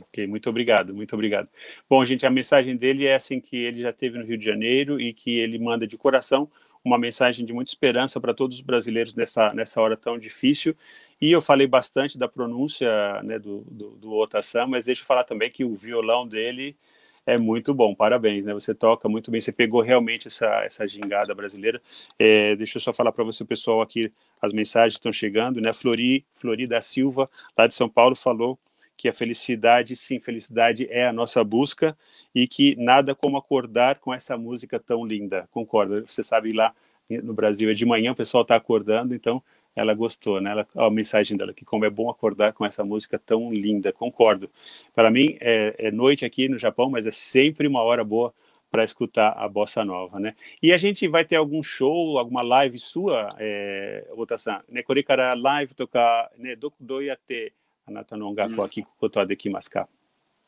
[0.00, 1.48] Ok, muito obrigado, muito obrigado.
[1.88, 4.98] Bom, gente, a mensagem dele é assim que ele já esteve no Rio de Janeiro
[4.98, 6.50] e que ele manda de coração
[6.84, 10.74] uma mensagem de muita esperança para todos os brasileiros nessa, nessa hora tão difícil.
[11.20, 14.24] E eu falei bastante da pronúncia né, do, do, do
[14.68, 16.76] mas deixa eu falar também que o violão dele
[17.26, 18.52] é muito bom, parabéns, né?
[18.52, 21.80] Você toca muito bem, você pegou realmente essa, essa gingada brasileira.
[22.18, 25.72] É, deixa eu só falar para você, pessoal aqui, as mensagens estão chegando, né?
[25.72, 28.58] Flori, Flori da Silva, lá de São Paulo, falou
[28.96, 31.96] que a felicidade, sim, felicidade é a nossa busca
[32.34, 35.48] e que nada como acordar com essa música tão linda.
[35.50, 36.04] Concorda?
[36.06, 36.74] Você sabe lá
[37.08, 39.42] no Brasil é de manhã, o pessoal está acordando, então
[39.77, 40.51] ela gostou, né?
[40.51, 43.93] Ela, a mensagem dela que como é bom acordar com essa música tão linda.
[43.93, 44.49] Concordo.
[44.95, 48.33] Para mim é, é, noite aqui no Japão, mas é sempre uma hora boa
[48.71, 50.35] para escutar a bossa nova, né?
[50.61, 54.81] E a gente vai ter algum show, alguma live sua, é, Ota-san, né?
[54.83, 57.53] これからライブとかね、どどうやって
[57.85, 59.87] あなたの音楽を聴くことはできますか？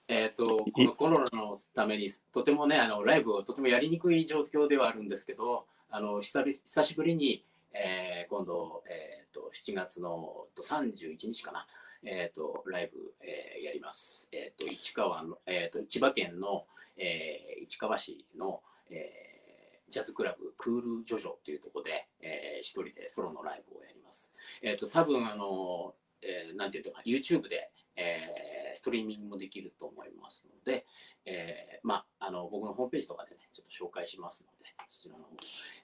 [0.08, 9.14] えっ、と、このコロナのためにとてもね、あのライブをとてもやりにくい状況ではあるんですけど、あの久久しぶりにえー、今度、えーと、 ー、
[9.55, 11.67] 7月の31日かな、
[12.05, 14.29] えーと、ライブ、えー、やります。
[14.33, 24.33] えーと、市川の、えー、と千葉県の、えー、市川市の、えー、ジャズクラブクールジョジョというところで、えー、一人でソロのライブをやります。
[24.61, 30.85] えー、と多分あの、えー、なんていうか YouTube で、えー、ストリーミングもできると思いますので、
[31.27, 34.65] えー、まああの僕のホームページとかでねちょっと紹介しますので。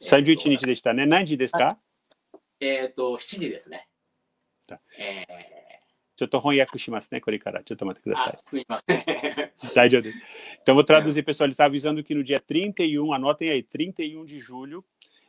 [0.03, 1.07] 31日でしたね。
[1.07, 1.79] 何時ですか？
[2.60, 3.88] えっ、と、7時ですね。
[4.98, 5.26] え
[6.16, 7.62] ちょっと翻訳しますね、これから。
[7.64, 8.38] ちょっと待ってください。
[8.44, 9.04] すみません。
[9.76, 10.18] 大 丈夫です。
[10.62, 11.48] Então, vou traduzir, pessoal.
[11.48, 14.86] Ele está avisando que no dia 31, anotem aí, 31 de julho,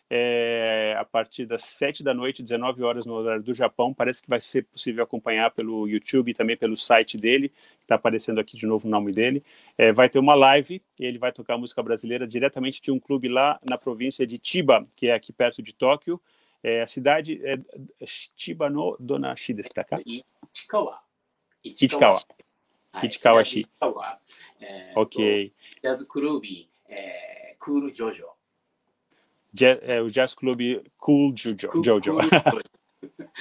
[0.08, 3.92] é, a partir das 7 da noite, 19 horas no horário do Japão.
[3.92, 7.96] Parece que vai ser possível acompanhar pelo YouTube e também pelo site dele, que está
[7.96, 9.42] aparecendo aqui de novo o nome dele.
[9.76, 13.28] É, vai ter uma live e ele vai tocar música brasileira diretamente de um clube
[13.28, 16.20] lá na província de Chiba, que é aqui perto de Tóquio.
[16.63, 17.57] É, a cidade é
[18.05, 19.85] Chiba no Donashi desu ka?
[20.05, 20.99] Ichikawa.
[21.63, 22.21] Ichikawa.
[23.03, 23.67] Ichikawa-shi.
[24.95, 25.53] Ok.
[25.83, 26.43] Jazz Club
[26.87, 28.27] é, Cool Jojo.
[29.59, 30.61] É o Jazz Club
[30.97, 31.69] Cool Jojo.
[31.83, 32.17] Jojo.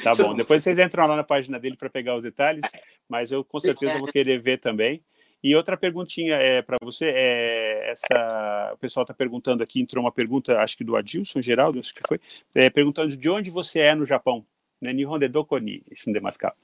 [0.02, 0.35] tá bom.
[0.35, 2.64] Depois vocês entram lá na página dele para pegar os detalhes,
[3.09, 5.02] mas eu com certeza vou querer ver também.
[5.42, 10.12] E outra perguntinha é para você, é essa o pessoal está perguntando aqui, entrou uma
[10.12, 12.20] pergunta, acho que do Adilson Geraldo, acho que foi,
[12.55, 14.44] é, perguntando de onde você é no Japão.
[14.81, 14.92] Né?
[14.92, 16.55] Nihon de doko ni sundemasu ka?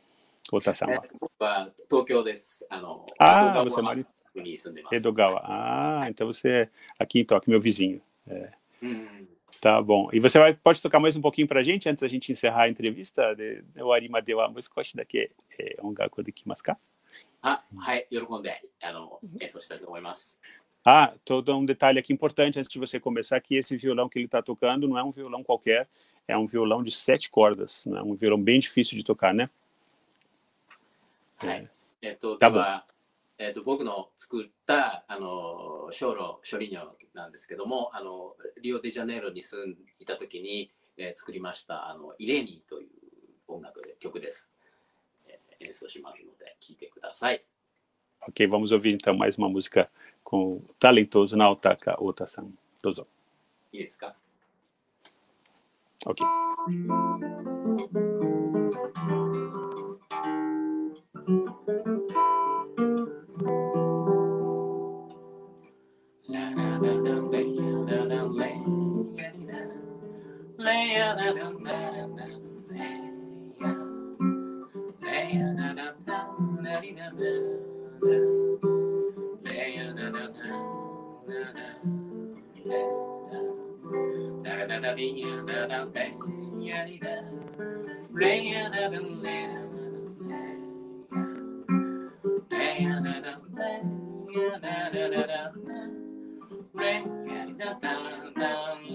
[0.52, 1.02] Ota-sama.
[3.18, 4.06] Ah, você mora em
[4.92, 5.40] Edogawa.
[5.44, 8.00] Ah, então você é aqui em Tóquio, meu vizinho.
[8.28, 8.50] É.
[8.82, 9.26] Hum.
[9.60, 10.08] Tá bom.
[10.12, 12.64] E você vai, pode tocar mais um pouquinho para a gente antes da gente encerrar
[12.64, 13.36] a entrevista?
[13.78, 16.62] O Arima deu a música, que é um gaku de kimasu
[17.46, 17.50] ka?
[17.50, 20.40] あ、はい、喜んであの演奏したいと思います。
[20.84, 24.40] Ah, todo um detalhe aqui importante antes de você começar, que esse violão que ele está
[24.40, 25.88] tocando não é um violão qualquer,
[26.28, 28.00] é um violão de sete cordas, né?
[28.02, 29.50] um violão bem difícil de tocar, né?
[31.38, 31.68] はい。
[32.02, 32.82] えっと、多分
[33.38, 42.88] えっと、僕の作ったあの小路処理尿なんですけども、あのリオデジャネイロに住んでいた時に、えー作りましたあのイレーニーという
[43.48, 44.55] 音楽で曲です、えー
[45.59, 47.43] 演奏しますので聴いてください。
[48.27, 49.89] Ok, vamos ouvir então mais uma música
[50.23, 52.51] com o talentoso Naotaka Ota-san.
[52.83, 53.07] Dozo.
[53.71, 54.15] いいですか
[56.05, 56.23] Ok.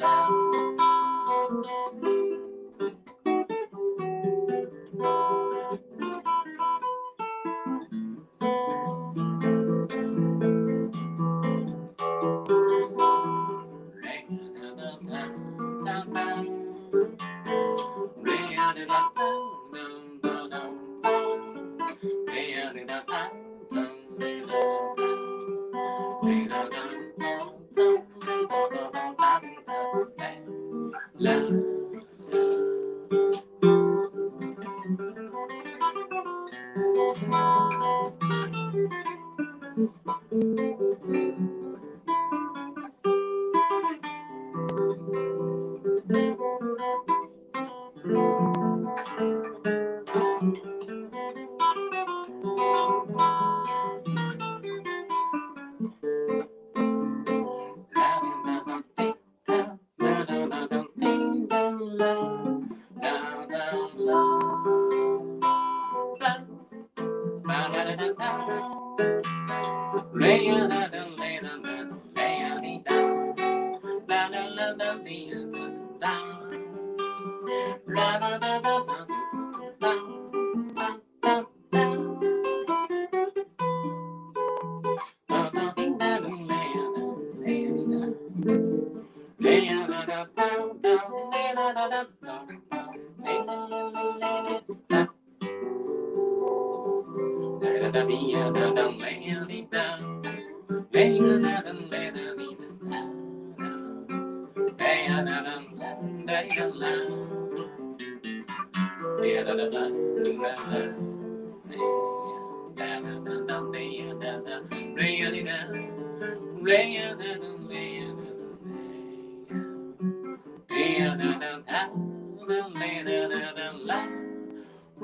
[0.04, 2.21] あ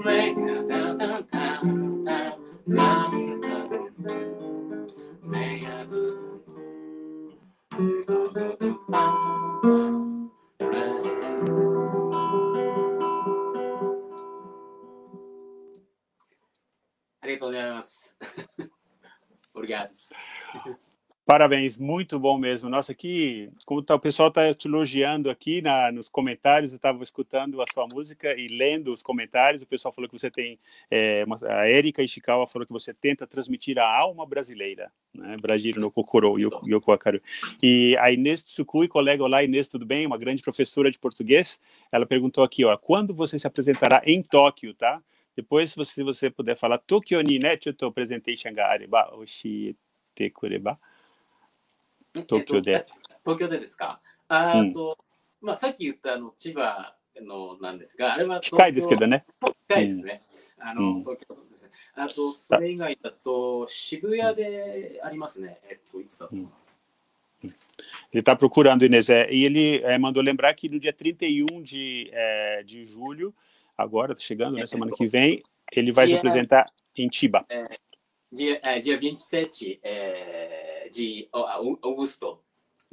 [0.04, 1.37] り
[21.38, 22.68] Parabéns, muito bom mesmo.
[22.68, 26.72] Nossa, que como tá, o pessoal está te elogiando aqui na, nos comentários.
[26.72, 29.62] Eu estava escutando a sua música e lendo os comentários.
[29.62, 30.58] O pessoal falou que você tem.
[30.90, 35.38] é, uma- a Erika Ishikawa falou que você tenta transmitir a alma brasileira, né?
[35.40, 37.22] Brasil no Kokoro, Yoko Akaru.
[37.62, 40.08] E a Inês Tsukui, colega lá, Inês, tudo bem?
[40.08, 41.62] Uma grande professora de português.
[41.92, 45.04] Ela perguntou aqui, ó, quando você se apresentará em Tóquio, tá?
[45.36, 49.78] Depois, se você, se você puder falar Tokyo ni ne chuto presentation ga areba, oshite
[50.34, 50.80] kureba.
[52.17, 54.99] 東京でえっと東京でですかあーと、
[55.41, 59.25] まあ、さっき言ったあの千葉のなんですが、あれは東京近いですけどね。
[59.69, 60.23] 近いですね。
[60.59, 61.71] あの、うん東京都ですね。
[61.95, 65.59] あと、それ以外だと、渋谷でありますね。
[65.69, 66.49] えっと、いつだったかな
[68.13, 69.09] Ele está procurando, Inês.
[69.09, 73.35] É, e ele é, mandou lembrar que no dia 31 de, é, de julho,
[73.77, 75.43] agora, tá chegando, né, semana que vem,
[75.73, 77.45] ele vai se Dia- apresentar em Chiba.
[78.31, 80.56] Dia, é, dia 27 é,
[80.90, 82.40] de agosto.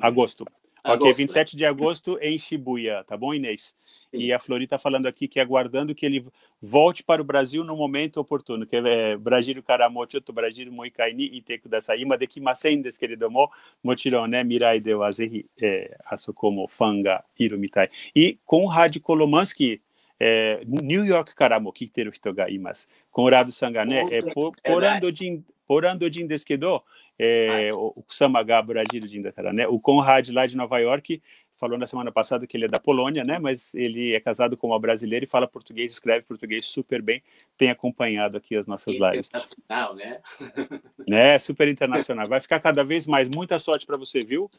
[0.00, 0.44] Agosto.
[0.86, 3.74] Ok, 27 de agosto em Shibuya, tá bom, Inês?
[4.12, 6.26] E a Flori está falando aqui que aguardando que ele
[6.60, 11.24] volte para o Brasil no momento oportuno, que é Brasil karamo choto Brasil moikai ni
[11.24, 12.02] ite kudasai.
[12.02, 13.50] Ima dekimasen desu keredomo,
[13.82, 17.88] mochiron né, mirai de wa zehi é, asoko mo fan ga iru mitai.
[18.14, 19.80] E Conrad Kolomansky,
[20.20, 22.86] é, New York karamo kiteru hito ga imasu.
[23.10, 26.82] Conrado Sangané, é, por, porando jin, porando jin desu kedo,
[27.18, 29.66] é, o Kusama ga Brasil jin da né?
[29.66, 31.22] O Conrad lá de Nova York
[31.56, 33.38] falou na semana passada que ele é da Polônia, né?
[33.38, 37.22] Mas ele é casado com uma brasileira e fala português, escreve português super bem.
[37.56, 39.28] Tem acompanhado aqui as nossas lives.
[39.28, 40.20] Internacional, né?
[41.10, 42.26] É, super internacional.
[42.28, 43.28] Vai ficar cada vez mais.
[43.28, 44.50] Muita sorte para você, viu?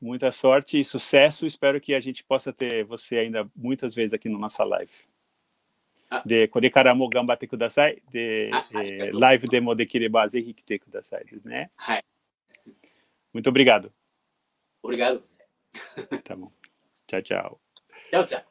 [0.00, 1.46] Muita sorte e sucesso.
[1.46, 4.92] Espero que a gente possa ter você ainda muitas vezes aqui na nossa live.
[6.10, 6.22] Ah.
[6.26, 8.02] De kore kara mo ganbatte kudasai.
[8.10, 11.70] De ah, eh, live demo dekireba zehi kite kudasai, né?
[13.32, 13.92] Muito obrigado.
[14.82, 15.22] Obrigado.
[16.24, 16.50] Tá bom.
[17.06, 17.60] Tchau, tchau.
[18.10, 18.42] Tchau, tchau.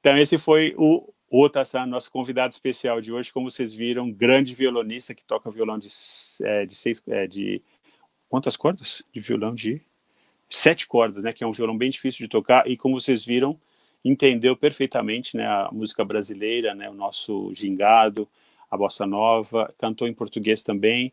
[0.00, 3.32] Então, esse foi o Otasan, nosso convidado especial de hoje.
[3.32, 5.88] Como vocês viram, grande violonista que toca violão de,
[6.42, 7.02] é, de seis.
[7.08, 7.62] É, de
[8.28, 9.02] quantas cordas?
[9.12, 9.82] De violão de
[10.48, 11.32] sete cordas, né?
[11.32, 12.68] Que é um violão bem difícil de tocar.
[12.70, 13.60] E como vocês viram,
[14.04, 18.28] entendeu perfeitamente né, a música brasileira, né, o nosso gingado,
[18.70, 21.12] a bossa nova, cantou em português também.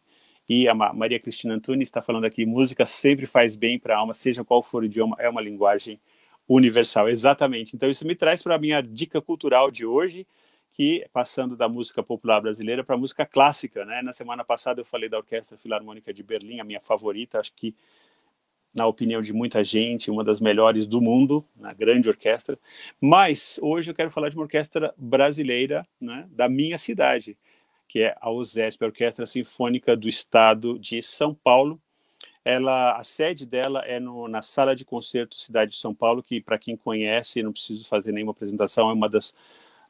[0.49, 4.13] E a Maria Cristina Antunes está falando aqui: música sempre faz bem para a alma,
[4.13, 5.99] seja qual for o idioma, é uma linguagem
[6.47, 7.07] universal.
[7.07, 7.75] Exatamente.
[7.75, 10.27] Então, isso me traz para a minha dica cultural de hoje,
[10.73, 13.85] que passando da música popular brasileira para a música clássica.
[13.85, 14.01] Né?
[14.01, 17.75] Na semana passada eu falei da Orquestra Filarmônica de Berlim, a minha favorita, acho que,
[18.73, 22.57] na opinião de muita gente, uma das melhores do mundo, uma grande orquestra.
[22.99, 27.37] Mas hoje eu quero falar de uma orquestra brasileira né, da minha cidade
[27.91, 31.77] que é a USESP, a Orquestra Sinfônica do Estado de São Paulo.
[32.45, 36.39] Ela, a sede dela é no, na Sala de Concerto Cidade de São Paulo, que
[36.39, 39.35] para quem conhece, não preciso fazer nenhuma apresentação, é uma das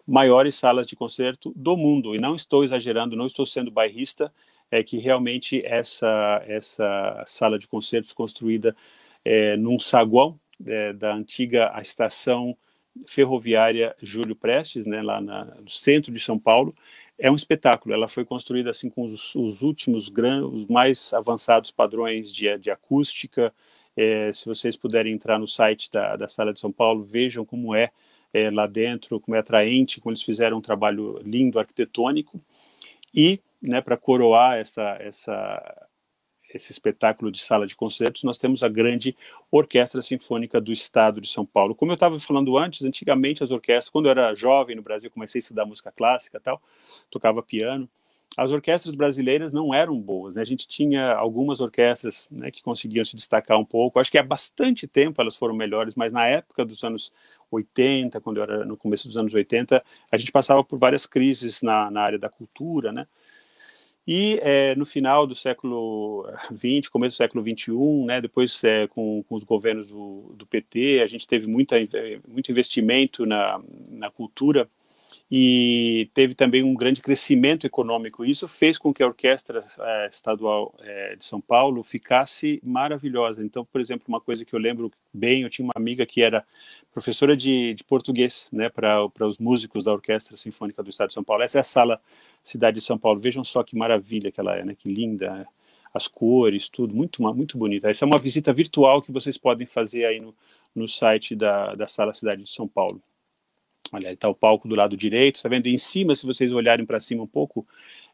[0.05, 2.15] maiores salas de concerto do mundo.
[2.15, 4.33] E não estou exagerando, não estou sendo bairrista,
[4.71, 8.75] é que realmente essa essa sala de concertos construída
[9.23, 12.57] é, num saguão é, da antiga estação
[13.05, 16.73] ferroviária Júlio Prestes, né, lá na, no centro de São Paulo,
[17.17, 17.93] é um espetáculo.
[17.93, 23.53] Ela foi construída assim com os, os últimos os mais avançados padrões de, de acústica.
[23.95, 27.75] É, se vocês puderem entrar no site da, da Sala de São Paulo, vejam como
[27.75, 27.91] é,
[28.33, 32.41] é lá dentro, como é atraente, como eles fizeram um trabalho lindo arquitetônico.
[33.13, 35.87] E, né, para coroar essa, essa
[36.53, 39.15] esse espetáculo de sala de concertos, nós temos a grande
[39.49, 41.73] Orquestra Sinfônica do Estado de São Paulo.
[41.73, 45.39] Como eu estava falando antes, antigamente as orquestras, quando eu era jovem no Brasil, comecei
[45.39, 46.61] a estudar música clássica tal,
[47.09, 47.89] tocava piano,
[48.37, 50.41] as orquestras brasileiras não eram boas, né?
[50.41, 53.99] A gente tinha algumas orquestras né, que conseguiam se destacar um pouco.
[53.99, 57.11] Acho que há bastante tempo elas foram melhores, mas na época dos anos
[57.51, 61.61] 80, quando eu era no começo dos anos 80, a gente passava por várias crises
[61.61, 63.05] na, na área da cultura, né?
[64.07, 69.23] E é, no final do século XX, começo do século XXI, né, depois é, com,
[69.23, 71.75] com, os governos do, do, PT, a gente teve muita,
[72.27, 74.67] muito investimento na, na cultura
[75.33, 78.25] e teve também um grande crescimento econômico.
[78.25, 83.41] Isso fez com que a Orquestra é, Estadual é, de São Paulo ficasse maravilhosa.
[83.41, 86.45] Então, por exemplo, uma coisa que eu lembro bem, eu tinha uma amiga que era
[86.93, 91.23] professora de, de português né, para os músicos da Orquestra Sinfônica do Estado de São
[91.23, 91.43] Paulo.
[91.43, 92.01] Essa é a sala
[92.43, 93.21] cidade de São Paulo.
[93.21, 94.75] Vejam só que maravilha que ela é, né?
[94.77, 95.47] Que linda,
[95.93, 97.89] as cores, tudo, muito, muito bonita.
[97.89, 100.35] Essa é uma visita virtual que vocês podem fazer aí no,
[100.75, 103.01] no site da, da Sala Cidade de São Paulo.
[103.91, 105.67] Olha, está o palco do lado direito, está vendo?
[105.67, 107.67] Em cima, se vocês olharem para cima um pouco,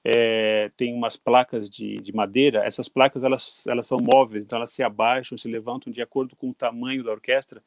[0.03, 2.65] é, tem umas placas de, de, madeira.
[2.65, 6.49] Essas placas, elas, elas são móveis, então elas se abaixam, se levantam de acordo com
[6.49, 7.61] o tamanho da orquestra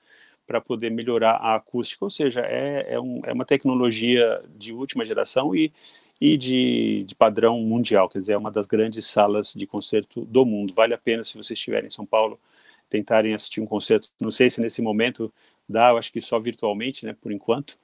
[0.46, 2.04] para poder melhorar a acústica.
[2.04, 5.72] Ou seja, é, é, um, é uma tecnologia de última geração e,
[6.20, 10.44] e de, de, padrão mundial, quer dizer, é uma das grandes salas de concerto do
[10.44, 10.74] mundo.
[10.74, 12.40] Vale a pena, se vocês estiverem em São Paulo,
[12.88, 14.08] tentarem assistir um concerto.
[14.20, 15.32] Não sei se nesse momento
[15.68, 17.78] dá, eu acho que só virtualmente, né, por enquanto.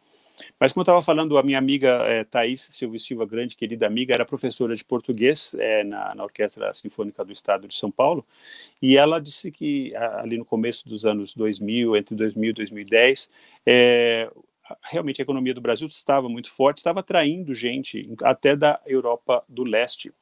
[0.61, 4.15] Mas como eu estava falando, a minha amiga é, Thaís Silva Silva, grande querida amiga,
[4.15, 8.27] era professora de português é, na, na, Orquestra Sinfônica do Estado de São Paulo,
[8.81, 13.31] e ela disse que ali no começo dos anos 2000, entre 2000 e 2010,
[13.65, 14.31] é,
[14.83, 19.65] realmente a economia do Brasil estava muito forte, estava atraindo gente até da Europa do
[19.65, 20.13] Leste.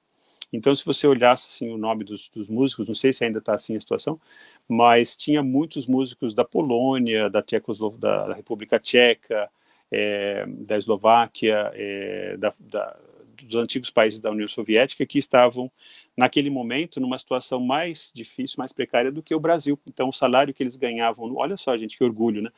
[0.53, 3.55] Então, se você olhasse assim, o nome dos, dos músicos, não sei se ainda está
[3.55, 4.21] assim a situação,
[4.69, 9.51] mas tinha muitos músicos da Polônia, da, Tchecoslo da República Tcheca,
[9.91, 12.97] é, da Eslováquia, é, da, da,
[13.43, 15.70] dos antigos países da União Soviética que estavam,
[16.16, 19.78] naquele momento, numa situação mais difícil, mais precária do que o Brasil.
[19.89, 22.51] Então, o salário que eles ganhavam, olha só, gente, que orgulho, né?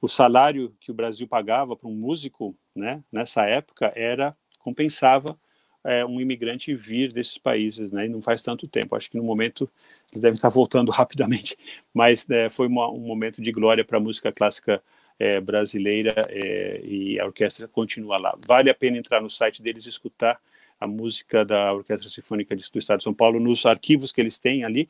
[0.00, 5.38] O salário que o Brasil pagava para um músico, né, nessa época, era compensava
[5.84, 8.06] é, um imigrante vir desses países, né?
[8.06, 8.96] E não faz tanto tempo.
[8.96, 9.70] Acho que no momento
[10.10, 11.56] eles devem estar voltando rapidamente,
[11.94, 14.82] mas é, foi uma, um momento de glória para a música clássica
[15.18, 18.36] é, brasileira é, e a orquestra continua lá.
[18.46, 20.40] Vale a pena entrar no site deles e escutar
[20.78, 24.64] a música da Orquestra Sinfônica do Estado de São Paulo nos arquivos que eles têm
[24.64, 24.88] ali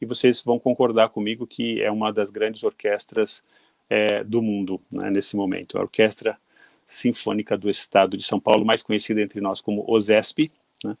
[0.00, 3.42] e vocês vão concordar comigo que é uma das grandes orquestras
[3.88, 5.78] é, do mundo né, nesse momento.
[5.78, 6.38] A Orquestra
[6.86, 10.52] Sinfônica do Estado de São Paulo, mais conhecida entre nós como OSESP.
[10.84, 10.96] Né?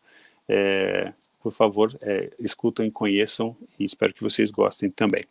[0.48, 1.12] É,
[1.42, 5.24] por favor, é, escutam e conheçam e espero que vocês gostem também.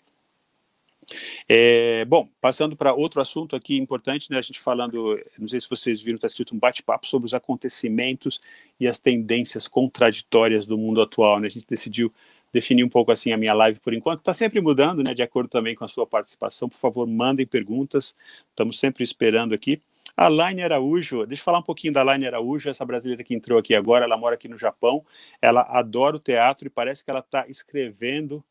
[1.47, 5.69] É, bom, passando para outro assunto aqui importante, né, a gente falando, não sei se
[5.69, 8.39] vocês viram, está escrito um bate-papo sobre os acontecimentos
[8.79, 11.39] e as tendências contraditórias do mundo atual.
[11.39, 11.47] Né?
[11.47, 12.11] A gente decidiu
[12.51, 14.19] definir um pouco assim a minha live por enquanto.
[14.19, 16.69] Está sempre mudando, né, de acordo também com a sua participação.
[16.69, 18.15] Por favor, mandem perguntas,
[18.49, 19.81] estamos sempre esperando aqui.
[20.15, 23.59] A Laine Araújo, deixa eu falar um pouquinho da Laine Araújo, essa brasileira que entrou
[23.59, 25.05] aqui agora, ela mora aqui no Japão,
[25.41, 28.41] ela adora o teatro e parece que ela está escrevendo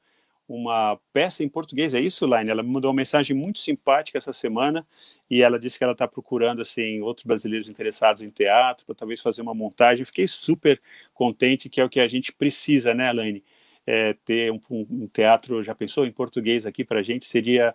[0.48, 2.50] uma peça em português, é isso, Laine?
[2.50, 4.86] Ela me mandou uma mensagem muito simpática essa semana
[5.30, 9.20] e ela disse que ela está procurando assim outros brasileiros interessados em teatro para talvez
[9.22, 10.04] fazer uma montagem.
[10.04, 10.80] Fiquei super
[11.14, 13.42] contente que é o que a gente precisa, né, Laine?
[13.86, 17.74] É, ter um, um, teatro, já pensou em português aqui para a gente seria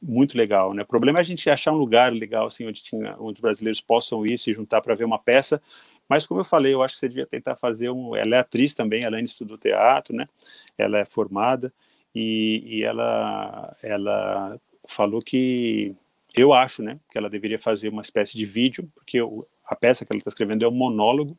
[0.00, 0.82] muito legal, né?
[0.82, 3.80] O problema é a gente achar um lugar legal assim onde tinha, onde os brasileiros
[3.80, 5.60] possam ir se juntar para ver uma peça.
[6.08, 8.14] Mas como eu falei, eu acho que você devia tentar fazer um.
[8.14, 10.28] Ela é atriz também, ela estudou teatro, né?
[10.76, 11.72] Ela é formada
[12.14, 15.94] e, e ela, ela falou que
[16.34, 20.04] eu acho, né, que ela deveria fazer uma espécie de vídeo, porque eu, a peça
[20.04, 21.36] que ela está escrevendo é um monólogo,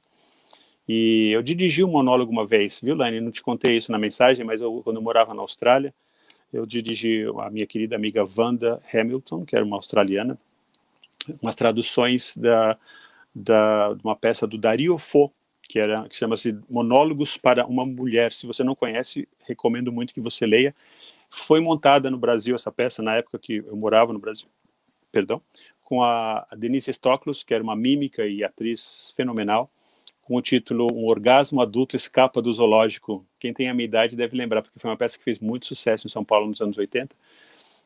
[0.91, 3.21] e eu dirigi um monólogo uma vez, viu, Lani?
[3.21, 5.93] Não te contei isso na mensagem, mas eu, quando eu morava na Austrália,
[6.51, 10.35] eu dirigi a minha querida amiga Wanda Hamilton, que era uma australiana,
[11.39, 12.75] umas traduções da,
[13.35, 18.31] da, de uma peça do Dario Fo, que, era, que chama-se Monólogos para uma Mulher.
[18.33, 20.73] Se você não conhece, recomendo muito que você leia.
[21.29, 24.47] Foi montada no Brasil essa peça na época que eu morava no Brasil,
[25.11, 25.41] perdão,
[25.83, 29.69] com a, Denise Stoklos, que era uma mímica e atriz fenomenal,
[30.21, 33.25] com o título Um Orgasmo Adulto Escapa do Zoológico.
[33.39, 36.05] Quem tem a minha idade deve lembrar, porque foi uma peça que fez muito sucesso
[36.05, 37.15] em São Paulo nos anos 80,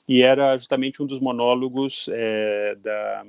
[0.07, 3.26] e era justamente um dos monólogos é, da,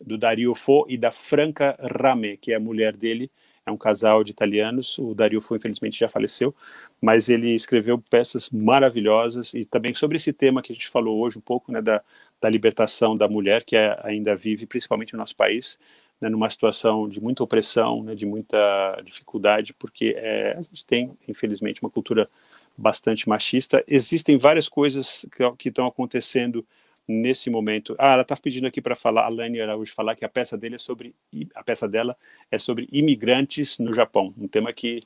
[0.00, 3.30] do Dario Fo e da Franca Rame, que é a mulher dele,
[3.66, 4.96] é um casal de italianos.
[4.98, 6.54] O Dario foi, infelizmente, já faleceu,
[7.02, 11.36] mas ele escreveu peças maravilhosas e também sobre esse tema que a gente falou hoje
[11.36, 12.00] um pouco, né, da,
[12.40, 15.78] da libertação da mulher que é, ainda vive, principalmente no nosso país,
[16.20, 21.18] né, numa situação de muita opressão, né, de muita dificuldade, porque é, a gente tem,
[21.28, 22.30] infelizmente, uma cultura
[22.78, 23.82] bastante machista.
[23.88, 25.26] Existem várias coisas
[25.58, 26.64] que estão acontecendo
[27.06, 27.94] nesse momento.
[27.98, 30.76] Ah, ela está pedindo aqui para falar, a Lani Araújo falar que a peça dele
[30.76, 31.14] é sobre
[31.54, 32.16] a peça dela
[32.50, 35.02] é sobre imigrantes no Japão, um tema que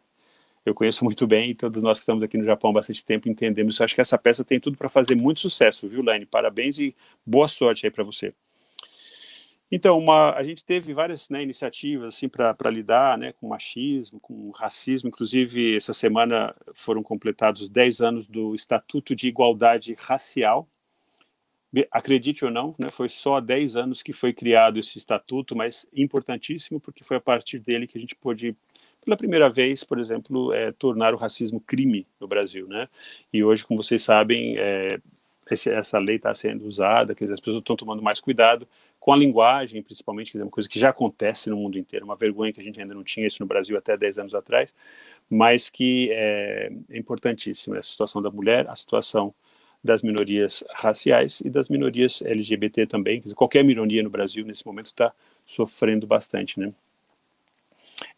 [0.64, 3.28] eu conheço muito bem e todos nós que estamos aqui no Japão há bastante tempo
[3.28, 3.78] entendemos.
[3.78, 6.26] Eu acho que essa peça tem tudo para fazer muito sucesso, viu, Lani?
[6.26, 6.94] Parabéns e
[7.24, 8.34] boa sorte aí para você.
[9.72, 14.50] Então, uma, a gente teve várias né, iniciativas assim para lidar né, com machismo, com
[14.50, 15.08] racismo.
[15.08, 20.68] Inclusive, essa semana foram completados 10 anos do Estatuto de Igualdade Racial,
[21.90, 25.86] acredite ou não, né, foi só há 10 anos que foi criado esse estatuto, mas
[25.94, 28.56] importantíssimo porque foi a partir dele que a gente pôde,
[29.04, 32.88] pela primeira vez, por exemplo, é, tornar o racismo crime no Brasil, né?
[33.32, 34.98] E hoje, como vocês sabem, é,
[35.50, 38.66] esse, essa lei está sendo usada, quer dizer, as pessoas estão tomando mais cuidado
[38.98, 42.16] com a linguagem, principalmente, quer dizer, uma coisa que já acontece no mundo inteiro, uma
[42.16, 44.74] vergonha que a gente ainda não tinha isso no Brasil até 10 anos atrás,
[45.28, 49.32] mas que é, é importantíssima essa situação da mulher, a situação
[49.82, 53.20] das minorias raciais e das minorias LGBT também.
[53.20, 55.12] Dizer, qualquer minoria no Brasil nesse momento está
[55.46, 56.72] sofrendo bastante, né?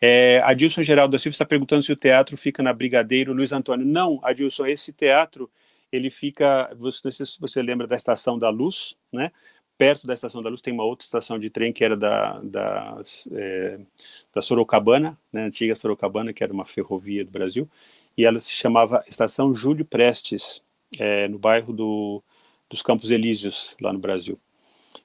[0.01, 3.87] É, Adilson Geraldo da Silva está perguntando se o teatro fica na Brigadeiro Luiz Antônio.
[3.87, 5.49] Não, Adilson, esse teatro
[5.93, 9.31] ele fica, você, se você lembra da Estação da Luz, né?
[9.77, 13.03] Perto da Estação da Luz tem uma outra estação de trem que era da, da,
[13.33, 13.81] é,
[14.35, 15.45] da Sorocabana, né?
[15.45, 17.69] antiga Sorocabana, que era uma ferrovia do Brasil,
[18.17, 20.63] e ela se chamava Estação Júlio Prestes,
[20.99, 22.23] é, no bairro do,
[22.69, 24.39] dos Campos Elíseos, lá no Brasil.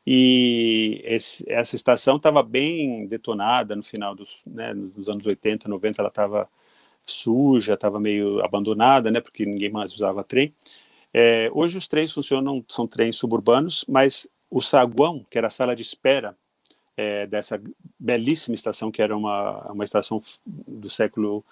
[0.05, 6.01] E esse, essa estação estava bem detonada no final dos, né, dos anos 80, 90,
[6.01, 6.49] ela estava
[7.05, 10.53] suja, estava meio abandonada, né, porque ninguém mais usava trem.
[11.13, 15.75] É, hoje os trens funcionam, são trens suburbanos, mas o saguão, que era a sala
[15.75, 16.37] de espera
[16.95, 17.61] é, dessa
[17.99, 21.45] belíssima estação, que era uma, uma estação do século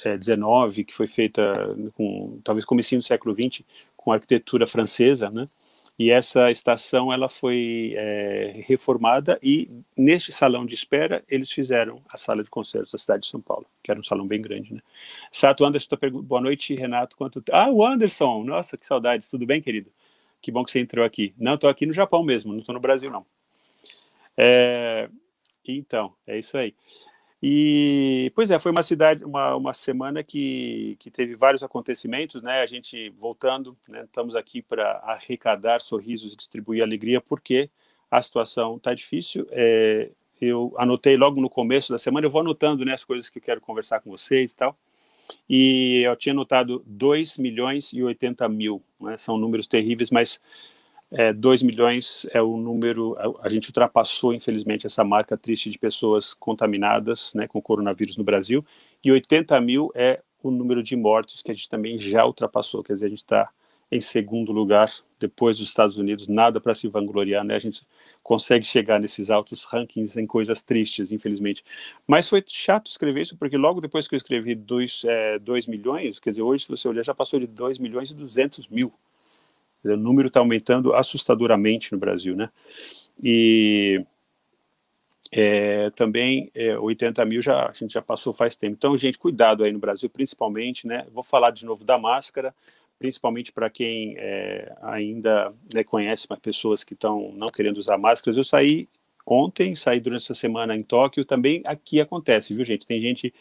[0.00, 1.52] XIX, é, que foi feita
[1.94, 3.64] com, talvez comecinho do século XX,
[3.96, 5.48] com arquitetura francesa, né?
[5.98, 12.16] E essa estação ela foi é, reformada e neste salão de espera eles fizeram a
[12.16, 14.80] sala de concertos da cidade de São Paulo, que era um salão bem grande, né?
[15.30, 17.16] Sato Anderson, boa noite, Renato.
[17.16, 19.28] Quanto ah, o Anderson, nossa, que saudades.
[19.28, 19.90] Tudo bem, querido?
[20.40, 21.34] Que bom que você entrou aqui.
[21.38, 23.24] Não, estou aqui no Japão mesmo, não estou no Brasil não.
[24.36, 25.08] É,
[25.64, 26.74] então, é isso aí.
[27.44, 32.62] E, pois é, foi uma cidade, uma, uma semana que, que teve vários acontecimentos, né?
[32.62, 34.04] A gente voltando, né?
[34.04, 37.68] Estamos aqui para arrecadar sorrisos e distribuir alegria, porque
[38.08, 39.48] a situação está difícil.
[39.50, 43.38] É, eu anotei logo no começo da semana, eu vou anotando né, as coisas que
[43.38, 44.78] eu quero conversar com vocês e tal.
[45.48, 49.16] E eu tinha anotado 2 milhões e 80 mil, né?
[49.16, 50.40] São números terríveis, mas
[51.12, 56.32] é, 2 milhões é o número, a, gente ultrapassou, infelizmente, essa marca triste de pessoas
[56.32, 58.64] contaminadas né, com coronavírus no Brasil,
[59.04, 62.94] e 80 mil é o número de mortes que a gente também já ultrapassou, quer
[62.94, 63.48] dizer, a gente está
[63.90, 64.90] em segundo lugar,
[65.20, 67.54] depois dos Estados Unidos, nada para se vangloriar, né?
[67.54, 67.86] A gente
[68.22, 71.62] consegue chegar nesses altos rankings em coisas tristes, infelizmente.
[72.06, 75.38] Mas foi chato escrever isso, porque logo depois que eu escrevi 2 é,
[75.68, 78.90] milhões, quer dizer, hoje, se você olhar, já passou de 2 milhões e 200 mil
[79.84, 82.50] o número está aumentando assustadoramente no Brasil, né?
[83.22, 84.04] E
[85.30, 88.74] é, também é, 80 mil já a gente já passou faz tempo.
[88.76, 91.06] Então, gente, cuidado aí no Brasil, principalmente, né?
[91.12, 92.54] Vou falar de novo da máscara,
[92.98, 98.36] principalmente para quem é, ainda né, conhece pessoas que estão não querendo usar máscaras.
[98.36, 98.88] Eu saí
[99.26, 102.86] ontem, saí durante essa semana em Tóquio, também aqui acontece, viu, gente?
[102.86, 103.32] Tem gente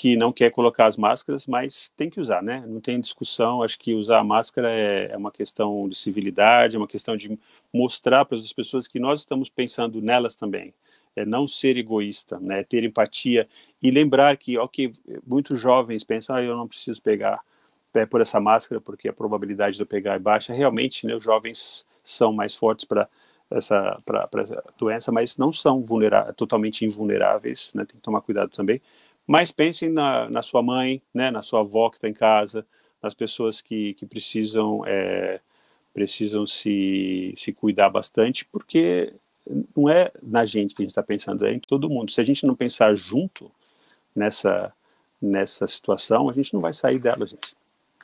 [0.00, 2.64] que não quer colocar as máscaras, mas tem que usar, né?
[2.66, 3.62] Não tem discussão.
[3.62, 7.38] Acho que usar a máscara é, é uma questão de civilidade, é uma questão de
[7.70, 10.72] mostrar para as pessoas que nós estamos pensando nelas também.
[11.14, 12.64] É não ser egoísta, né?
[12.64, 13.46] Ter empatia
[13.82, 14.90] e lembrar que, ok,
[15.26, 17.38] muitos jovens pensam, ah, eu não preciso pegar
[18.08, 20.54] por essa máscara porque a probabilidade de eu pegar é baixa.
[20.54, 23.06] Realmente, né, os jovens são mais fortes para
[23.50, 24.00] essa,
[24.38, 25.84] essa doença, mas não são
[26.38, 27.84] totalmente invulneráveis, né?
[27.84, 28.80] Tem que tomar cuidado também.
[29.30, 32.66] Mas pensem na, na sua mãe, né, na sua avó que está em casa,
[33.00, 35.38] nas pessoas que, que precisam, é,
[35.94, 39.14] precisam se, se cuidar bastante, porque
[39.76, 42.10] não é na gente que a gente está pensando, é em todo mundo.
[42.10, 43.52] Se a gente não pensar junto
[44.16, 44.72] nessa,
[45.22, 47.54] nessa situação, a gente não vai sair dela, gente.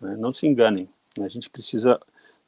[0.00, 0.16] Né?
[0.16, 0.88] Não se enganem.
[1.18, 1.24] Né?
[1.26, 2.00] A gente precisa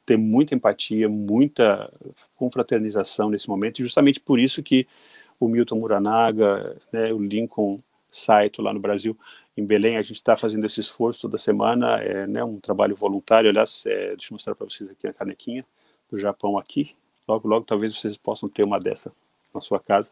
[0.05, 1.91] ter muita empatia, muita
[2.33, 4.87] confraternização nesse momento, e justamente por isso que
[5.37, 9.17] o Milton Muranaga, né, o Lincoln site lá no Brasil,
[9.55, 9.97] em Belém.
[9.97, 13.49] A gente está fazendo esse esforço toda semana, é né, um trabalho voluntário.
[13.49, 15.65] Aliás, é, deixa eu mostrar para vocês aqui a canequinha
[16.09, 16.95] do Japão aqui.
[17.27, 19.11] Logo, logo, talvez vocês possam ter uma dessa
[19.53, 20.11] na sua casa.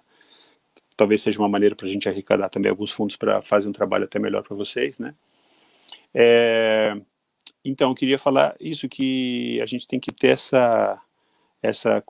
[0.96, 4.06] Talvez seja uma maneira para a gente arrecadar também alguns fundos para fazer um trabalho
[4.06, 5.14] até melhor para vocês, né?
[6.14, 7.00] É,
[7.64, 11.02] então, eu queria falar isso, que a gente tem que ter essa
[11.62, 12.04] essa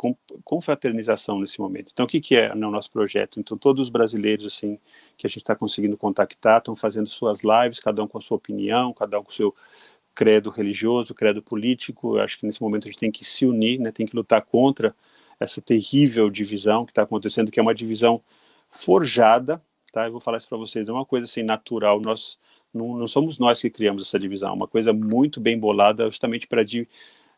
[0.43, 1.89] confraternização nesse momento.
[1.93, 3.39] Então, o que, que é no nosso projeto?
[3.39, 4.77] Então, todos os brasileiros assim
[5.17, 8.37] que a gente está conseguindo contactar estão fazendo suas lives, cada um com a sua
[8.37, 9.55] opinião, cada um com o seu
[10.13, 12.17] credo religioso, credo político.
[12.17, 13.91] Eu acho que nesse momento a gente tem que se unir, né?
[13.91, 14.93] Tem que lutar contra
[15.39, 18.21] essa terrível divisão que está acontecendo, que é uma divisão
[18.69, 19.61] forjada,
[19.93, 20.07] tá?
[20.07, 22.01] Eu vou falar isso para vocês, é uma coisa assim natural.
[22.01, 22.39] Nós
[22.73, 26.47] não, não somos nós que criamos essa divisão, é uma coisa muito bem bolada, justamente
[26.47, 26.63] para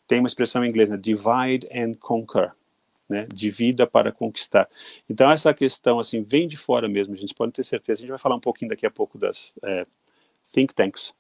[0.10, 0.98] tem uma expressão em inglês, né?
[0.98, 2.52] divide and conquer,
[3.08, 3.28] né?
[3.32, 4.68] Divida para conquistar.
[5.08, 7.14] Então essa questão assim vem de fora mesmo.
[7.14, 8.00] A gente pode ter certeza.
[8.00, 9.86] A gente vai falar um pouquinho daqui a pouco das é,
[10.52, 11.14] think tanks,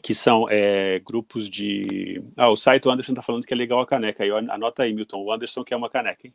[0.00, 2.22] que são é, grupos de.
[2.36, 4.22] Ah, o site Anderson está falando que é legal a caneca.
[4.22, 5.20] Aí anota aí, Milton.
[5.20, 6.28] O Anderson quer uma caneca.
[6.28, 6.34] Hein?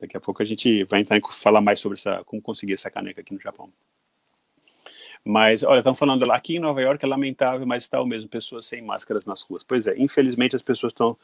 [0.00, 2.90] Daqui a pouco a gente vai entrar em falar mais sobre essa, como conseguir essa
[2.90, 3.70] caneca aqui no Japão.
[5.28, 8.28] Mas, olha, estão falando lá, aqui em Nova York é lamentável, mas está o mesmo,
[8.28, 9.64] pessoas sem máscaras nas ruas.
[9.64, 11.16] Pois é, infelizmente as pessoas estão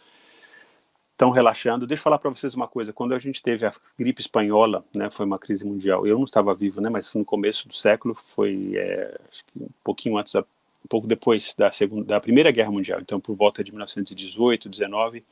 [1.12, 1.86] estão relaxando.
[1.86, 2.92] Deixa eu falar para vocês uma coisa.
[2.92, 6.05] Quando a gente teve a gripe espanhola, né, foi uma crise mundial.
[6.05, 9.16] Eu não estava vivo, né, mas no começo do século foi, é,
[9.57, 10.42] um pouquinho antes, um
[10.88, 12.98] pouco depois da segunda, da primeira guerra mundial.
[13.00, 15.22] Então, por volta de 1918, 19,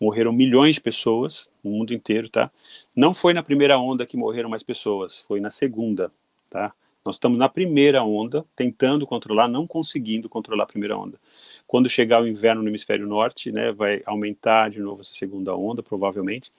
[0.00, 2.48] morreram milhões de pessoas no mundo inteiro, tá?
[2.94, 6.12] Não foi na primeira onda que morreram mais pessoas, foi na segunda,
[6.48, 6.72] tá?
[7.08, 11.18] Nós estamos na primeira onda, tentando controlar, não conseguindo controlar a primeira onda.
[11.66, 15.82] Quando chegar o inverno no hemisfério norte, né, vai aumentar de novo essa segunda onda,
[15.82, 16.52] provavelmente.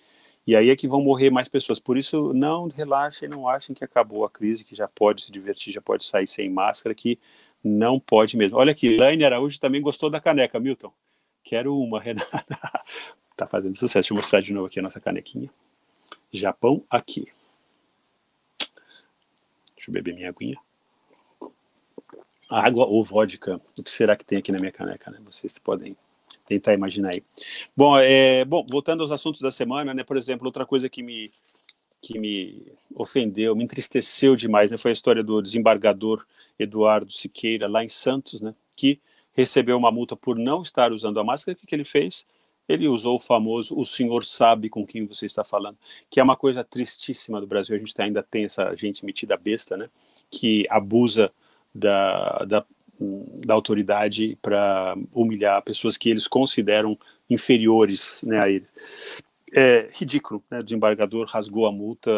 [0.48, 1.80] E aí é que vão morrer mais pessoas.
[1.80, 5.72] Por isso, não relaxem, não achem que acabou a crise, que já pode se divertir,
[5.72, 7.20] já pode sair sem máscara, que
[7.64, 8.58] não pode mesmo.
[8.58, 10.92] Olha aqui, Laine Araújo também gostou da caneca, Milton.
[11.44, 12.58] Quero uma, Renata.
[13.38, 14.00] Tá fazendo sucesso.
[14.00, 15.52] Deixa eu mostrar de novo aqui a nossa canequinha.
[16.34, 17.28] Japão aqui.
[19.90, 20.58] Beber minha aguinha.
[22.50, 23.62] Água ou vodka?
[23.78, 25.20] O que será que tem aqui na minha caneca, né?
[25.26, 25.96] Vocês podem
[26.48, 27.24] tentar imaginar aí.
[27.78, 30.04] Bom, é, bom, voltando aos assuntos da semana, né?
[30.04, 31.32] Por exemplo, outra coisa que me
[32.02, 32.66] que me
[32.96, 34.78] ofendeu, me entristeceu demais, né?
[34.78, 36.26] Foi a história do desembargador
[36.58, 38.56] Eduardo Siqueira lá em Santos, né?
[38.76, 39.00] Que
[39.34, 41.56] recebeu uma multa por não estar usando a máscara.
[41.56, 42.26] O que, que ele fez?
[42.70, 45.78] Ele usou o famoso "o senhor sabe com quem você está falando",
[46.10, 47.76] que é uma coisa tristíssima do Brasil.
[47.76, 49.90] A gente ainda tem essa gente metida besta, né?
[50.32, 51.32] Que abusa
[51.74, 52.66] da, da
[53.46, 56.98] da autoridade para humilhar pessoas que eles consideram
[57.30, 58.74] inferiores né, a eles.
[59.52, 60.60] É ridículo, né?
[60.60, 62.12] O desembargador rasgou a multa.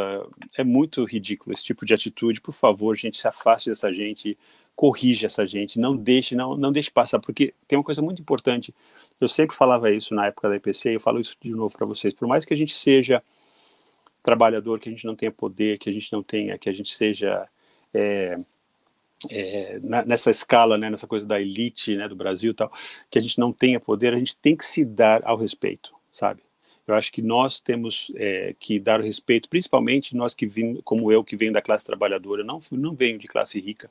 [0.58, 2.42] É muito ridículo esse tipo de atitude.
[2.42, 4.38] Por favor, gente, se afaste dessa gente,
[4.76, 8.74] corrija essa gente, não deixe, não, não deixe passar, porque tem uma coisa muito importante.
[9.20, 12.14] Eu sempre falava isso na época da IPC, eu falo isso de novo para vocês.
[12.14, 13.22] Por mais que a gente seja
[14.24, 16.96] trabalhador, que a gente não tenha poder, que a gente não tenha, que a gente
[16.96, 17.48] seja
[17.94, 18.40] é,
[19.30, 22.72] é, nessa escala, né, nessa coisa da elite né, do Brasil tal,
[23.10, 26.42] que a gente não tenha poder, a gente tem que se dar ao respeito, sabe?
[26.88, 31.12] Eu acho que nós temos é, que dar o respeito, principalmente nós que vim, como
[31.12, 33.90] eu, que venho da classe trabalhadora, não, não venho de classe rica.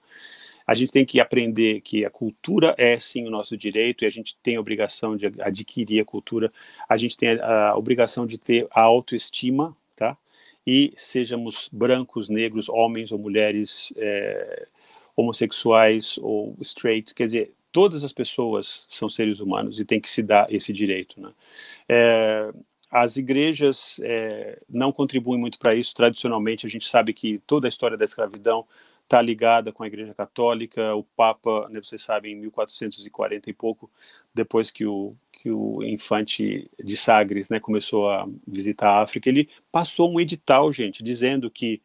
[0.71, 4.11] A gente tem que aprender que a cultura é sim o nosso direito e a
[4.11, 6.53] gente tem a obrigação de adquirir a cultura.
[6.89, 10.17] A gente tem a, a obrigação de ter a autoestima, tá?
[10.65, 13.93] E sejamos brancos, negros, homens ou mulheres.
[13.97, 14.69] É,
[15.17, 20.23] homossexuais ou straight, quer dizer, todas as pessoas são seres humanos e tem que se
[20.23, 21.21] dar esse direito.
[21.21, 21.33] Né?
[21.89, 22.53] É,
[22.91, 25.95] as igrejas é, não contribuem muito para isso.
[25.95, 28.65] Tradicionalmente, a gente sabe que toda a história da escravidão
[29.11, 30.95] está ligada com a Igreja Católica.
[30.95, 33.91] O Papa, né, vocês sabem, em 1440 e pouco,
[34.33, 39.49] depois que o que o infante de Sagres né, começou a visitar a África, ele
[39.73, 41.81] passou um edital, gente, dizendo que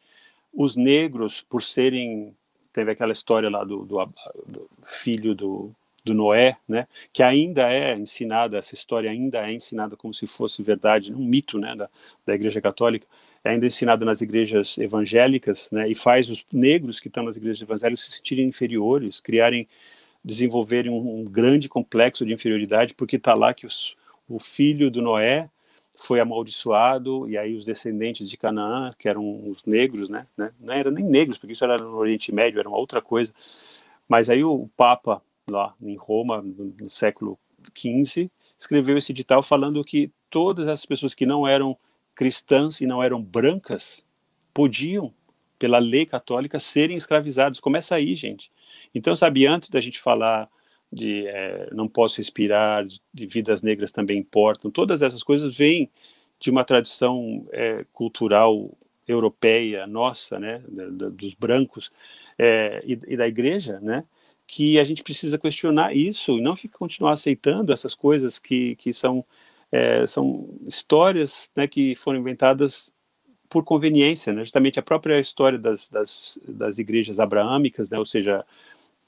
[0.54, 2.36] os negros, por serem
[2.74, 4.06] teve aquela história lá do, do,
[4.46, 5.74] do filho do,
[6.04, 10.62] do Noé, né, que ainda é ensinada, essa história ainda é ensinada como se fosse
[10.62, 11.90] verdade, um mito né, da,
[12.26, 13.08] da Igreja Católica,
[13.46, 17.62] é ainda ensinada nas igrejas evangélicas, né, e faz os negros que estão nas igrejas
[17.62, 19.68] evangélicas se sentirem inferiores, criarem,
[20.24, 23.96] desenvolverem um, um grande complexo de inferioridade, porque está lá que os,
[24.28, 25.48] o filho do Noé
[25.96, 30.74] foi amaldiçoado e aí os descendentes de Canaã, que eram os negros, né, né não
[30.74, 33.32] eram nem negros, porque isso era no Oriente Médio, era uma outra coisa,
[34.10, 37.38] mas aí o Papa lá em Roma, no, no século
[37.78, 41.78] XV, escreveu esse edital falando que todas as pessoas que não eram
[42.16, 44.04] cristãs e não eram brancas
[44.54, 45.14] podiam,
[45.60, 47.60] pela lei católica, serem escravizadas.
[47.60, 48.52] Começa aí, gente.
[48.94, 50.50] Então, sabe, antes da gente falar
[50.92, 54.72] de é, não posso respirar, de vidas negras também importam.
[54.72, 55.90] Todas essas coisas vêm
[56.40, 58.72] de uma tradição é, cultural
[59.08, 61.92] europeia nossa, né, da, dos brancos
[62.38, 64.04] é, e, e, da igreja, né,
[64.48, 68.94] que a gente precisa questionar isso e não ficar continuar aceitando essas coisas que, que
[68.94, 69.24] são
[69.72, 72.92] é, são histórias né, que foram inventadas
[73.50, 74.42] por conveniência, né?
[74.42, 77.98] justamente a própria história das, das, das igrejas abraâmicas, né?
[77.98, 78.46] ou seja,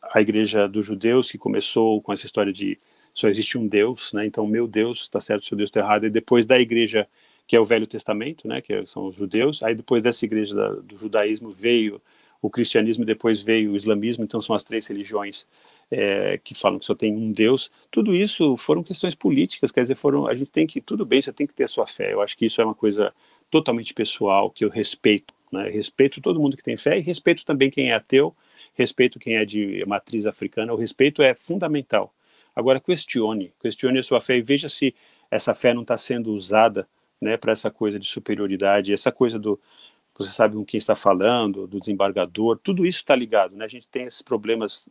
[0.01, 2.77] a igreja dos judeus que começou com essa história de
[3.17, 4.27] só existe um Deus, né?
[4.27, 6.05] Então meu Deus está certo, seu Deus está errado.
[6.05, 7.07] E depois da igreja
[7.47, 8.61] que é o Velho Testamento, né?
[8.61, 9.63] Que são os judeus.
[9.63, 11.99] Aí depois dessa igreja da, do judaísmo veio
[12.39, 14.23] o cristianismo, depois veio o islamismo.
[14.23, 15.47] Então são as três religiões
[15.89, 17.71] é, que falam que só tem um Deus.
[17.89, 19.71] Tudo isso foram questões políticas.
[19.71, 21.87] Quer dizer, foram a gente tem que tudo bem, você tem que ter a sua
[21.87, 22.13] fé.
[22.13, 23.13] Eu acho que isso é uma coisa
[23.49, 25.33] totalmente pessoal que eu respeito.
[25.51, 25.69] Né?
[25.69, 28.35] Respeito todo mundo que tem fé e respeito também quem é ateu
[28.77, 32.13] respeito quem é de matriz africana, o respeito é fundamental.
[32.55, 34.95] Agora, questione, questione a sua fé e veja se
[35.31, 36.87] essa fé não está sendo usada
[37.19, 39.59] né, para essa coisa de superioridade, essa coisa do
[40.15, 43.55] você sabe com quem está falando, do desembargador, tudo isso está ligado.
[43.55, 43.63] Né?
[43.63, 44.89] A gente tem esses problemas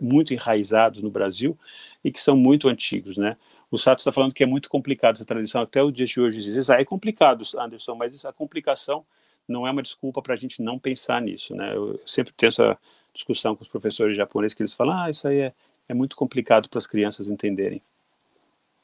[0.00, 1.56] muito enraizados no Brasil
[2.04, 3.16] e que são muito antigos.
[3.16, 3.36] Né?
[3.70, 6.58] O Sato está falando que é muito complicado essa tradição, até o dia de hoje
[6.70, 9.04] ah, é complicado, Anderson, mas essa complicação
[9.48, 11.54] não é uma desculpa para a gente não pensar nisso.
[11.54, 11.74] Né?
[11.74, 12.78] Eu sempre tenho essa
[13.14, 15.52] discussão com os professores japoneses que eles falam, ah, isso aí é,
[15.88, 17.80] é muito complicado para as crianças entenderem.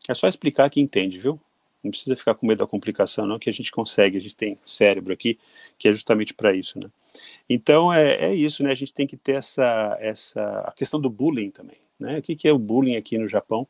[0.08, 1.38] É só explicar que entende, viu?
[1.82, 4.58] Não precisa ficar com medo da complicação, não, que a gente consegue, a gente tem
[4.64, 5.38] cérebro aqui,
[5.78, 6.88] que é justamente para isso, né?
[7.48, 8.70] Então, é, é isso, né?
[8.70, 12.18] A gente tem que ter essa, essa, a questão do bullying também, né?
[12.18, 13.66] O que, que é o bullying aqui no Japão?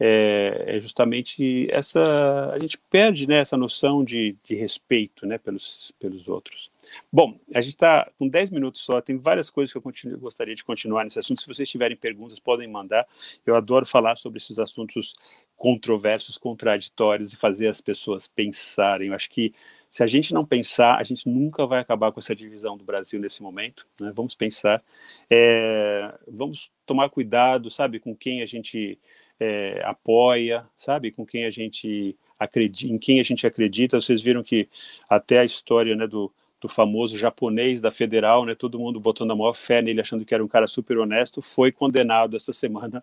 [0.00, 5.92] é, é, justamente essa a gente perde né, essa noção de, de respeito né, pelos,
[5.98, 6.70] pelos outros.
[7.12, 10.54] Bom, a gente está com 10 minutos só, tem várias coisas que eu continuo, gostaria
[10.54, 11.40] de continuar nesse assunto.
[11.40, 13.06] Se vocês tiverem perguntas, podem mandar.
[13.44, 15.14] Eu adoro falar sobre esses assuntos
[15.58, 19.08] controversos, contraditórios e fazer as pessoas pensarem.
[19.08, 19.52] Eu acho que
[19.90, 23.18] se a gente não pensar, a gente nunca vai acabar com essa divisão do Brasil
[23.18, 23.86] nesse momento.
[24.00, 24.12] Né?
[24.14, 24.82] Vamos pensar,
[25.28, 28.98] é, vamos tomar cuidado, sabe, com quem a gente
[29.40, 34.00] é, apoia, sabe, com quem a gente acredita, em quem a gente acredita.
[34.00, 34.68] Vocês viram que
[35.08, 39.36] até a história, né, do, do famoso japonês da Federal, né, todo mundo botando a
[39.36, 43.02] maior fé nele, achando que era um cara super honesto, foi condenado essa semana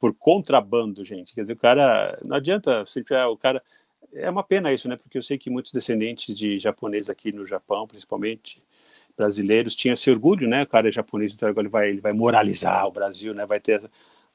[0.00, 1.34] por contrabando, gente.
[1.34, 2.84] Quer dizer, o cara, não adianta
[3.30, 3.62] o cara
[4.12, 4.96] é uma pena isso, né?
[4.96, 8.62] Porque eu sei que muitos descendentes de japoneses aqui no Japão, principalmente
[9.16, 10.62] brasileiros, tinham esse orgulho, né?
[10.62, 13.46] O cara é japonês, então agora ele vai, ele vai moralizar o Brasil, né?
[13.46, 13.90] Vai ter essa...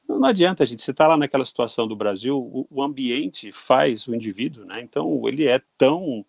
[0.08, 0.82] não, não, adianta, gente.
[0.82, 4.80] Você está lá naquela situação do Brasil, o, o, ambiente faz o indivíduo, né?
[4.80, 6.24] Então ele é tão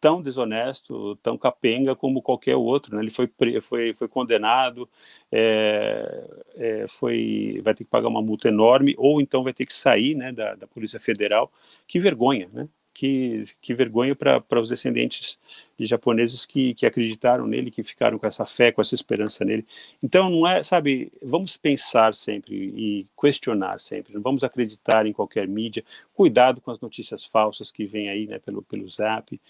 [0.00, 2.96] tão desonesto, tão capenga como qualquer outro.
[2.96, 3.02] Né?
[3.02, 3.30] Ele foi,
[3.60, 4.88] foi, foi condenado,
[5.30, 6.24] é,
[6.56, 10.14] é, foi, vai ter que pagar uma multa enorme, ou então vai ter que sair
[10.14, 11.52] né, da, da Polícia Federal.
[11.86, 12.68] Que vergonha, né?
[13.00, 15.38] Que, que vergonha para os descendentes
[15.78, 19.66] de japoneses que, que acreditaram nele, que ficaram com essa fé, com essa esperança nele.
[20.02, 25.48] Então, não é, sabe, vamos pensar sempre e questionar sempre, não vamos acreditar em qualquer
[25.48, 25.82] mídia,
[26.12, 29.40] cuidado com as notícias falsas que vêm aí, né, pelo, pelo zap.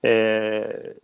[0.00, 0.94] É,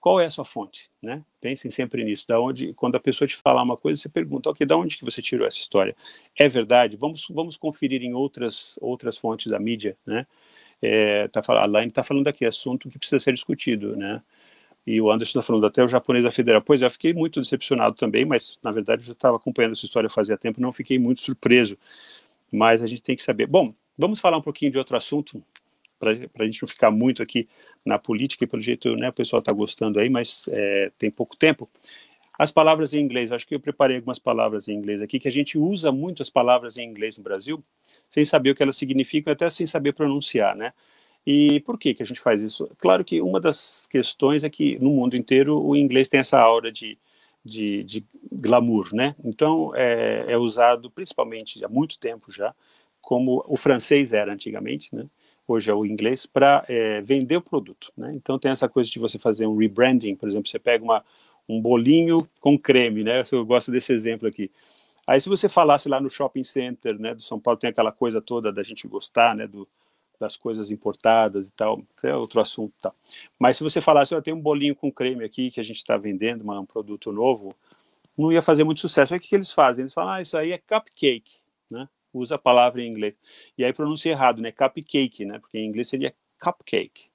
[0.00, 1.22] qual é a sua fonte, né?
[1.40, 2.26] Pensem sempre nisso.
[2.26, 5.04] Da onde, quando a pessoa te falar uma coisa, você pergunta, ok, da onde que
[5.04, 5.94] você tirou essa história?
[6.36, 6.96] É verdade?
[6.96, 10.26] Vamos, vamos conferir em outras, outras fontes da mídia, né?
[10.84, 14.20] É, tá, a Laine está falando aqui, assunto que precisa ser discutido, né?
[14.86, 16.60] E o Anderson está falando até o japonês da federal.
[16.60, 19.86] Pois é, eu fiquei muito decepcionado também, mas na verdade eu já estava acompanhando essa
[19.86, 21.78] história fazia tempo, não fiquei muito surpreso.
[22.52, 23.46] Mas a gente tem que saber.
[23.46, 25.42] Bom, vamos falar um pouquinho de outro assunto,
[25.98, 27.48] para a gente não ficar muito aqui
[27.84, 31.34] na política, e pelo jeito né, o pessoal está gostando aí, mas é, tem pouco
[31.34, 31.68] tempo.
[32.38, 35.32] As palavras em inglês, acho que eu preparei algumas palavras em inglês aqui, que a
[35.32, 37.64] gente usa muito as palavras em inglês no Brasil,
[38.14, 40.72] sem saber o que elas significam, até sem saber pronunciar, né?
[41.26, 42.70] E por que, que a gente faz isso?
[42.78, 46.70] Claro que uma das questões é que no mundo inteiro o inglês tem essa aura
[46.70, 46.96] de,
[47.44, 49.16] de, de glamour, né?
[49.24, 52.54] Então é, é, usado principalmente há muito tempo já,
[53.00, 55.06] como o francês era antigamente, né?
[55.48, 58.12] Hoje é o inglês para é, vender o produto, né?
[58.14, 61.04] Então tem essa coisa de você fazer um rebranding, por exemplo, você pega uma,
[61.48, 63.24] um bolinho com creme, né?
[63.32, 64.52] Eu gosto desse exemplo aqui.
[65.06, 68.20] Aí se você falasse lá no shopping center, né, do São Paulo, tem aquela coisa
[68.20, 69.68] toda da gente gostar, né, do,
[70.18, 72.92] das coisas importadas e tal, isso é outro assunto, tá.
[73.38, 75.96] Mas se você falasse, eu tenho um bolinho com creme aqui que a gente está
[75.96, 77.54] vendendo, um produto novo,
[78.16, 79.12] não ia fazer muito sucesso.
[79.12, 79.82] Aí o que, que eles fazem?
[79.82, 81.38] Eles falam, ah, isso aí é cupcake,
[81.70, 81.88] né?
[82.12, 83.18] Usa a palavra em inglês.
[83.58, 84.52] E aí pronuncia errado, né?
[84.52, 85.40] Cupcake, né?
[85.40, 87.10] Porque em inglês seria cupcake.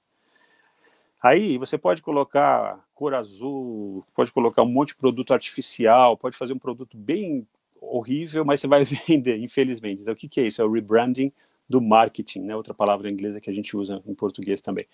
[1.22, 6.52] Aí você pode colocar cor azul, pode colocar um monte de produto artificial, pode fazer
[6.52, 7.46] um produto bem
[7.80, 10.02] horrível, mas você vai vender, infelizmente.
[10.02, 10.60] Então, o que, que é isso?
[10.60, 11.32] É o rebranding
[11.68, 12.56] do marketing, né?
[12.56, 14.86] outra palavra inglesa que a gente usa em português também.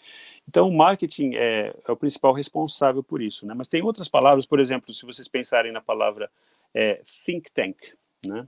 [0.46, 3.54] Então, o marketing é, é, o principal responsável por isso, né?
[3.54, 6.30] Mas tem outras palavras, por exemplo, se vocês pensarem na palavra
[6.74, 7.78] é, think tank,
[8.26, 8.46] né?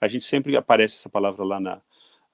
[0.00, 1.80] A gente sempre aparece essa palavra lá na,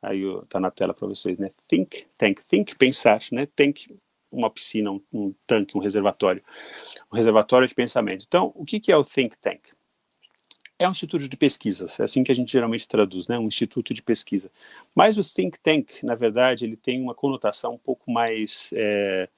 [0.00, 1.50] aí está na tela para vocês, né?
[1.68, 3.46] Think tank, think pensar, né?
[3.54, 3.86] Tank
[4.32, 6.42] uma piscina, um, um, tanque, um reservatório,
[7.12, 8.24] um reservatório de pensamento.
[8.26, 9.73] Então, o que, que é o think tank?
[10.78, 13.94] É um instituto de pesquisas, é assim que a gente geralmente traduz, né, um instituto
[13.94, 14.50] de pesquisa.
[14.94, 19.28] Mas o think tank, na verdade, ele tem uma conotação um pouco mais é,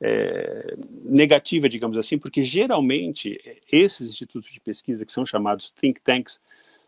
[0.00, 6.40] é, negativa, digamos assim, porque geralmente esses institutos de pesquisa que são chamados think tanks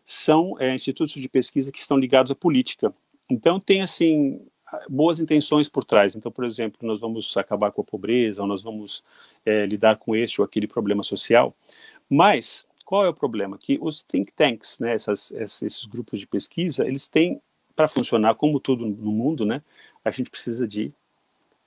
[0.03, 2.93] são é, institutos de pesquisa que estão ligados à política.
[3.29, 4.41] Então tem assim
[4.89, 6.15] boas intenções por trás.
[6.15, 9.03] Então, por exemplo, nós vamos acabar com a pobreza, ou nós vamos
[9.45, 11.55] é, lidar com este ou aquele problema social,
[12.09, 13.57] mas qual é o problema?
[13.57, 17.41] Que os think tanks, né, essas, esses grupos de pesquisa, eles têm,
[17.75, 19.61] para funcionar como tudo no mundo, né,
[20.05, 20.93] a gente precisa de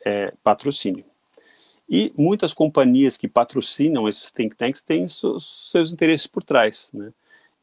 [0.03, 1.05] é, patrocínio.
[1.87, 6.89] E muitas companhias que patrocinam esses think tanks têm seus, seus interesses por trás.
[6.91, 7.12] Né?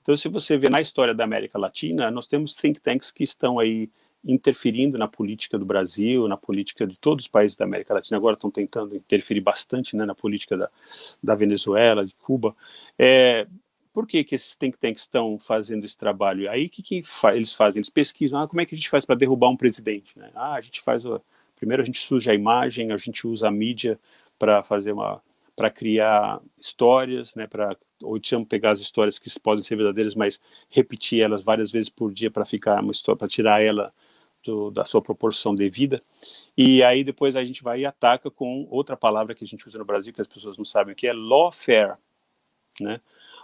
[0.04, 3.58] Então, se você vê na história da América Latina, nós temos think tanks que estão
[3.58, 3.90] aí
[4.24, 8.18] interferindo na política do Brasil, na política de todos os países da América Latina.
[8.18, 10.70] Agora estão tentando interferir bastante né, na política da,
[11.24, 12.56] da Venezuela, de Cuba.
[12.98, 13.48] É,
[13.94, 16.50] por que, que esses think tanks estão fazendo esse trabalho?
[16.52, 17.80] Aí o que, que fa eles fazem?
[17.80, 20.18] Eles pesquisam, ah, como é que a gente faz para derrubar um presidente?
[20.18, 20.30] Né?
[20.36, 21.22] Ah, a gente faz, o...
[21.56, 24.00] primeiro a gente suja a imagem, a gente usa a mídia
[24.38, 25.22] para fazer uma
[25.56, 30.40] para criar histórias, né, para ou te pegar as histórias que podem ser verdadeiras, mas
[30.70, 33.92] repetir elas várias vezes por dia para ficar uma história, para tirar ela
[34.48, 36.02] do, da sua proporção devida.
[36.58, 39.78] E aí depois a gente vai e ataca com outra palavra que a gente usa
[39.78, 41.98] no Brasil que as pessoas não sabem, que é lawfare,
[42.80, 43.02] né?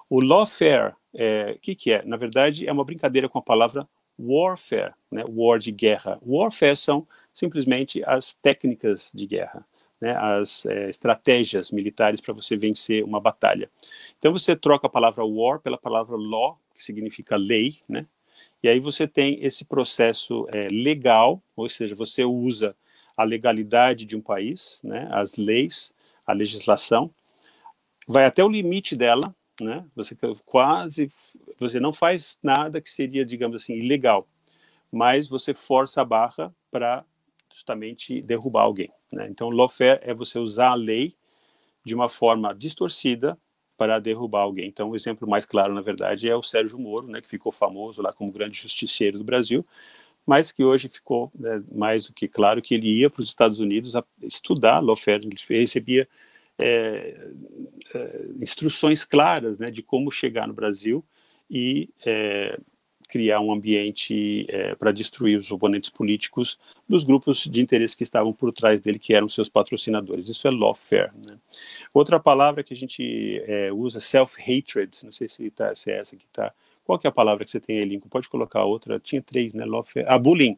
[0.09, 2.03] O lawfare, o é, que que é?
[2.03, 3.87] Na verdade, é uma brincadeira com a palavra
[4.19, 5.23] warfare, né?
[5.27, 6.19] War de guerra.
[6.25, 9.65] Warfare são simplesmente as técnicas de guerra
[10.03, 13.71] né, as é, estratégias militares para você vencer uma batalha.
[14.19, 18.05] Então você troca a palavra war pela palavra law, que significa lei, né?
[18.63, 22.73] E aí você tem esse processo é, legal, ou seja, você usa
[23.15, 25.93] a legalidade de um país, né, as leis,
[26.25, 27.13] a legislação,
[28.07, 29.85] vai até o limite dela, né?
[29.95, 31.11] Você quase,
[31.59, 34.27] você não faz nada que seria, digamos assim, ilegal,
[34.91, 37.05] mas você força a barra para
[37.53, 38.91] justamente derrubar alguém.
[39.11, 39.27] Né?
[39.29, 41.13] Então, lawfare é você usar a lei
[41.85, 43.37] de uma forma distorcida
[43.83, 44.69] para derrubar alguém.
[44.69, 48.01] Então, o exemplo mais claro, na verdade, é o Sérgio Moro, né, que ficou famoso
[48.01, 49.65] lá como grande justiceiro do Brasil,
[50.25, 53.59] mas que hoje ficou né, mais do que claro que ele ia para os Estados
[53.59, 56.07] Unidos estudar lawfare, ele recebia
[56.57, 57.27] é,
[57.93, 61.03] é, instruções claras né, de como chegar no Brasil
[61.51, 62.57] e é,
[63.07, 68.33] criar um ambiente é, para destruir os oponentes políticos dos grupos de interesse que estavam
[68.33, 70.27] por trás dele, que eram seus patrocinadores.
[70.27, 71.11] Isso é lawfare.
[71.27, 71.37] Né?
[71.93, 76.15] Outra palavra que a gente é, usa, self-hatred, não sei se, tá, se é essa
[76.15, 76.53] que está.
[76.85, 78.09] Qual que é a palavra que você tem aí, Lincoln?
[78.09, 78.99] Pode colocar outra.
[78.99, 79.63] Tinha três, né?
[79.65, 80.05] Lawfare.
[80.07, 80.57] Ah, bullying.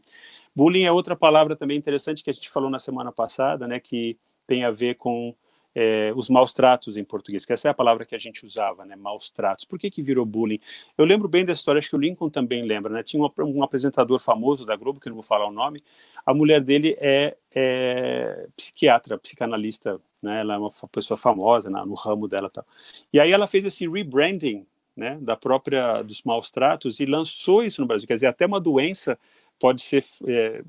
[0.55, 3.79] Bullying é outra palavra também interessante que a gente falou na semana passada, né?
[3.79, 4.17] Que
[4.47, 5.35] tem a ver com
[5.75, 8.85] é, os maus tratos em português, que essa é a palavra que a gente usava,
[8.85, 9.65] né, maus tratos.
[9.65, 10.59] Por que que virou bullying?
[10.97, 13.61] Eu lembro bem dessa história, acho que o Lincoln também lembra, né, tinha um, um
[13.61, 15.79] apresentador famoso da Globo, que eu não vou falar o nome,
[16.25, 21.93] a mulher dele é, é psiquiatra, psicanalista, né, ela é uma pessoa famosa né, no
[21.93, 22.65] ramo dela tal.
[23.11, 24.65] E aí ela fez esse rebranding,
[24.95, 28.61] né, da própria, dos maus tratos e lançou isso no Brasil, quer dizer, até uma
[28.61, 29.19] doença
[29.59, 30.63] pode ser é,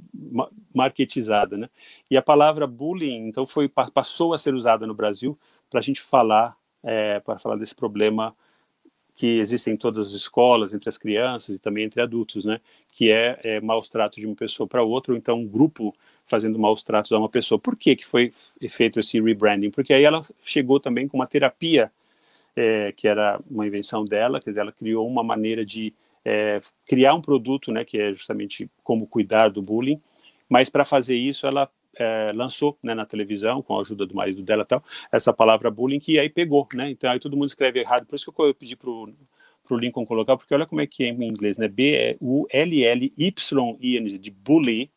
[0.74, 1.68] marketizada, né?
[2.11, 5.39] E a palavra bullying, então, foi passou a ser usada no Brasil
[5.70, 8.34] para a gente falar é, para falar desse problema
[9.14, 12.61] que existe em todas as escolas, entre as crianças e também entre adultos, né?
[12.93, 15.95] Que é, é maus tratos de uma pessoa para outra, ou então um grupo
[16.26, 17.59] fazendo maus tratos a uma pessoa.
[17.59, 18.30] Por que que foi
[18.68, 19.70] feito esse rebranding?
[19.70, 21.91] Porque aí ela chegou também com uma terapia
[22.55, 25.95] é, que era uma invenção dela, quer dizer, ela criou uma maneira de
[26.27, 30.03] é, criar um produto, né, que é justamente como cuidar do bullying,
[30.49, 34.43] mas para fazer isso ela é, lançou né, na televisão, com a ajuda do marido
[34.43, 38.05] dela tal, essa palavra bullying, que aí pegou, né, então aí todo mundo escreve errado,
[38.07, 39.14] por isso que eu pedi para o
[39.70, 42.18] Lincoln colocar, porque olha como é que é em inglês, né, B-U-L-L-Y-N,
[44.18, 44.91] de bully,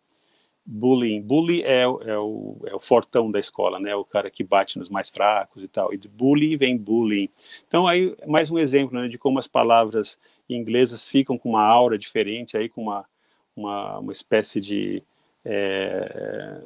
[0.66, 1.22] bullying.
[1.22, 3.96] Bully é, é, o, é o fortão da escola, né?
[3.96, 5.92] O cara que bate nos mais fracos e tal.
[5.92, 7.28] E de bully vem bullying.
[7.68, 10.20] Então, aí, mais um exemplo né, de como as palavras
[10.56, 13.06] inglesas ficam com uma aura diferente, aí com uma,
[13.56, 15.04] uma, uma espécie de,
[15.46, 16.62] é,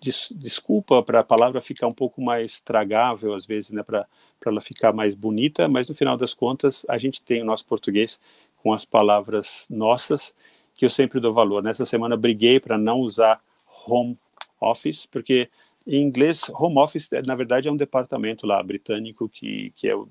[0.00, 4.06] des, desculpa para a palavra ficar um pouco mais tragável, às vezes, né, para
[4.46, 8.20] ela ficar mais bonita, mas no final das contas a gente tem o nosso português
[8.62, 10.34] com as palavras nossas,
[10.74, 11.62] que eu sempre dou valor.
[11.62, 13.40] Nessa semana briguei para não usar
[13.86, 14.16] home
[14.60, 15.48] office, porque
[15.86, 20.08] em inglês, home office, na verdade, é um departamento lá britânico que, que é o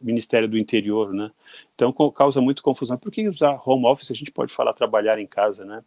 [0.00, 1.30] Ministério do Interior, né?
[1.74, 2.96] Então causa muito confusão.
[2.96, 4.10] Por que usar home office?
[4.10, 5.82] A gente pode falar trabalhar em casa, né?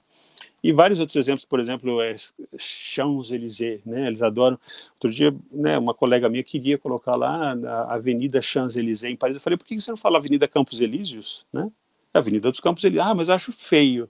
[0.63, 2.15] E vários outros exemplos, por exemplo, é
[2.57, 4.07] Champs-Élysées, né?
[4.07, 4.57] Eles adoram.
[4.93, 9.35] Outro dia, né, uma colega minha queria colocar lá a Avenida Champs-Élysées em Paris.
[9.35, 11.69] Eu falei, por que você não fala Avenida Campos Elíseos, né?
[12.13, 13.05] Avenida dos Campos Elíseos.
[13.05, 14.09] Ah, mas acho feio.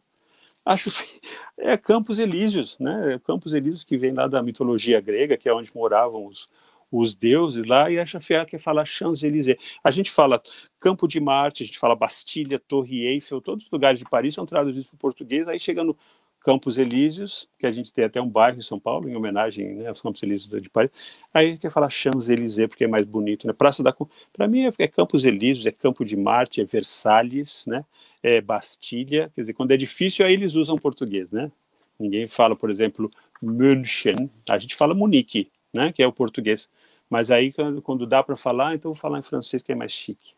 [0.64, 1.22] Acho feio.
[1.56, 3.22] É Campos Elíseos, né?
[3.24, 6.50] Campos Elíseos que vem lá da mitologia grega, que é onde moravam os,
[6.94, 9.58] os deuses lá, e a Xavier quer falar Champs-Élysées.
[9.84, 10.42] A gente fala
[10.80, 14.46] Campo de Marte, a gente fala Bastilha, Torre Eiffel, todos os lugares de Paris são
[14.46, 15.98] traduzidos para o português, aí chega no
[16.44, 19.88] Campos Elíseos, que a gente tem até um bairro em São Paulo, em homenagem né,
[19.88, 20.92] aos Campos Elíseos de Paris,
[21.34, 23.54] aí quer falar Champs-Élysées, porque é mais bonito, né?
[23.54, 23.96] Praça da...
[24.32, 27.84] Para mim é, é Campos Elíseos, é Campo de Marte, é Versalhes, né?
[28.22, 31.50] É Bastilha, quer dizer, quando é difícil, aí eles usam português, né?
[31.98, 33.10] Ninguém fala, por exemplo,
[33.42, 35.92] München, a gente fala Munique, né?
[35.94, 36.70] Que é o português.
[37.14, 39.92] Mas aí, quando, quando dá para falar, então vou falar em francês, que é mais
[39.92, 40.34] chique.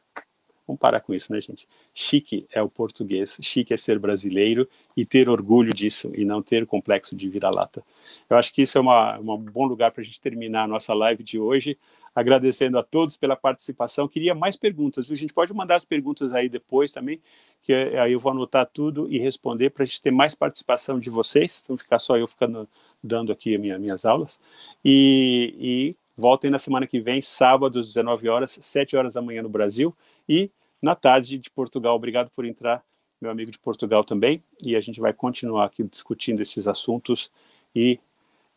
[0.68, 1.66] Vamos parar com isso, né, gente?
[1.94, 4.68] Chique é o português, chique é ser brasileiro
[4.98, 7.82] e ter orgulho disso e não ter complexo de vira-lata.
[8.30, 10.94] Eu acho que isso é uma, um bom lugar para a gente terminar a nossa
[10.94, 11.78] live de hoje,
[12.14, 14.06] agradecendo a todos pela participação.
[14.06, 15.14] Queria mais perguntas, viu?
[15.14, 17.22] A gente pode mandar as perguntas aí depois também,
[17.62, 21.10] que aí eu vou anotar tudo e responder para a gente ter mais participação de
[21.10, 22.68] vocês, não ficar só eu ficando
[23.02, 24.42] dando aqui minha, minhas aulas.
[24.84, 29.44] E, e Voltem na semana que vem, sábado, às 19 horas, 7 horas da manhã
[29.44, 29.96] no Brasil
[30.28, 30.50] e
[30.82, 31.96] na tarde de Portugal.
[31.96, 32.84] Obrigado por entrar,
[33.20, 34.42] meu amigo de Portugal também.
[34.64, 37.32] E a gente vai continuar aqui discutindo esses assuntos
[37.76, 38.00] e,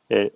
[0.08, 0.30] é,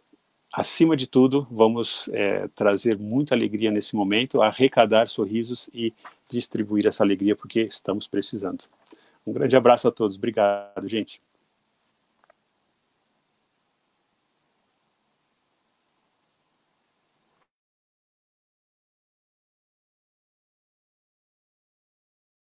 [0.52, 5.94] acima de tudo, vamos é, trazer muita alegria nesse momento, arrecadar sorrisos e
[6.28, 8.64] distribuir essa alegria porque estamos precisando.
[9.24, 10.16] Um grande abraço a todos.
[10.16, 11.20] Obrigado, gente.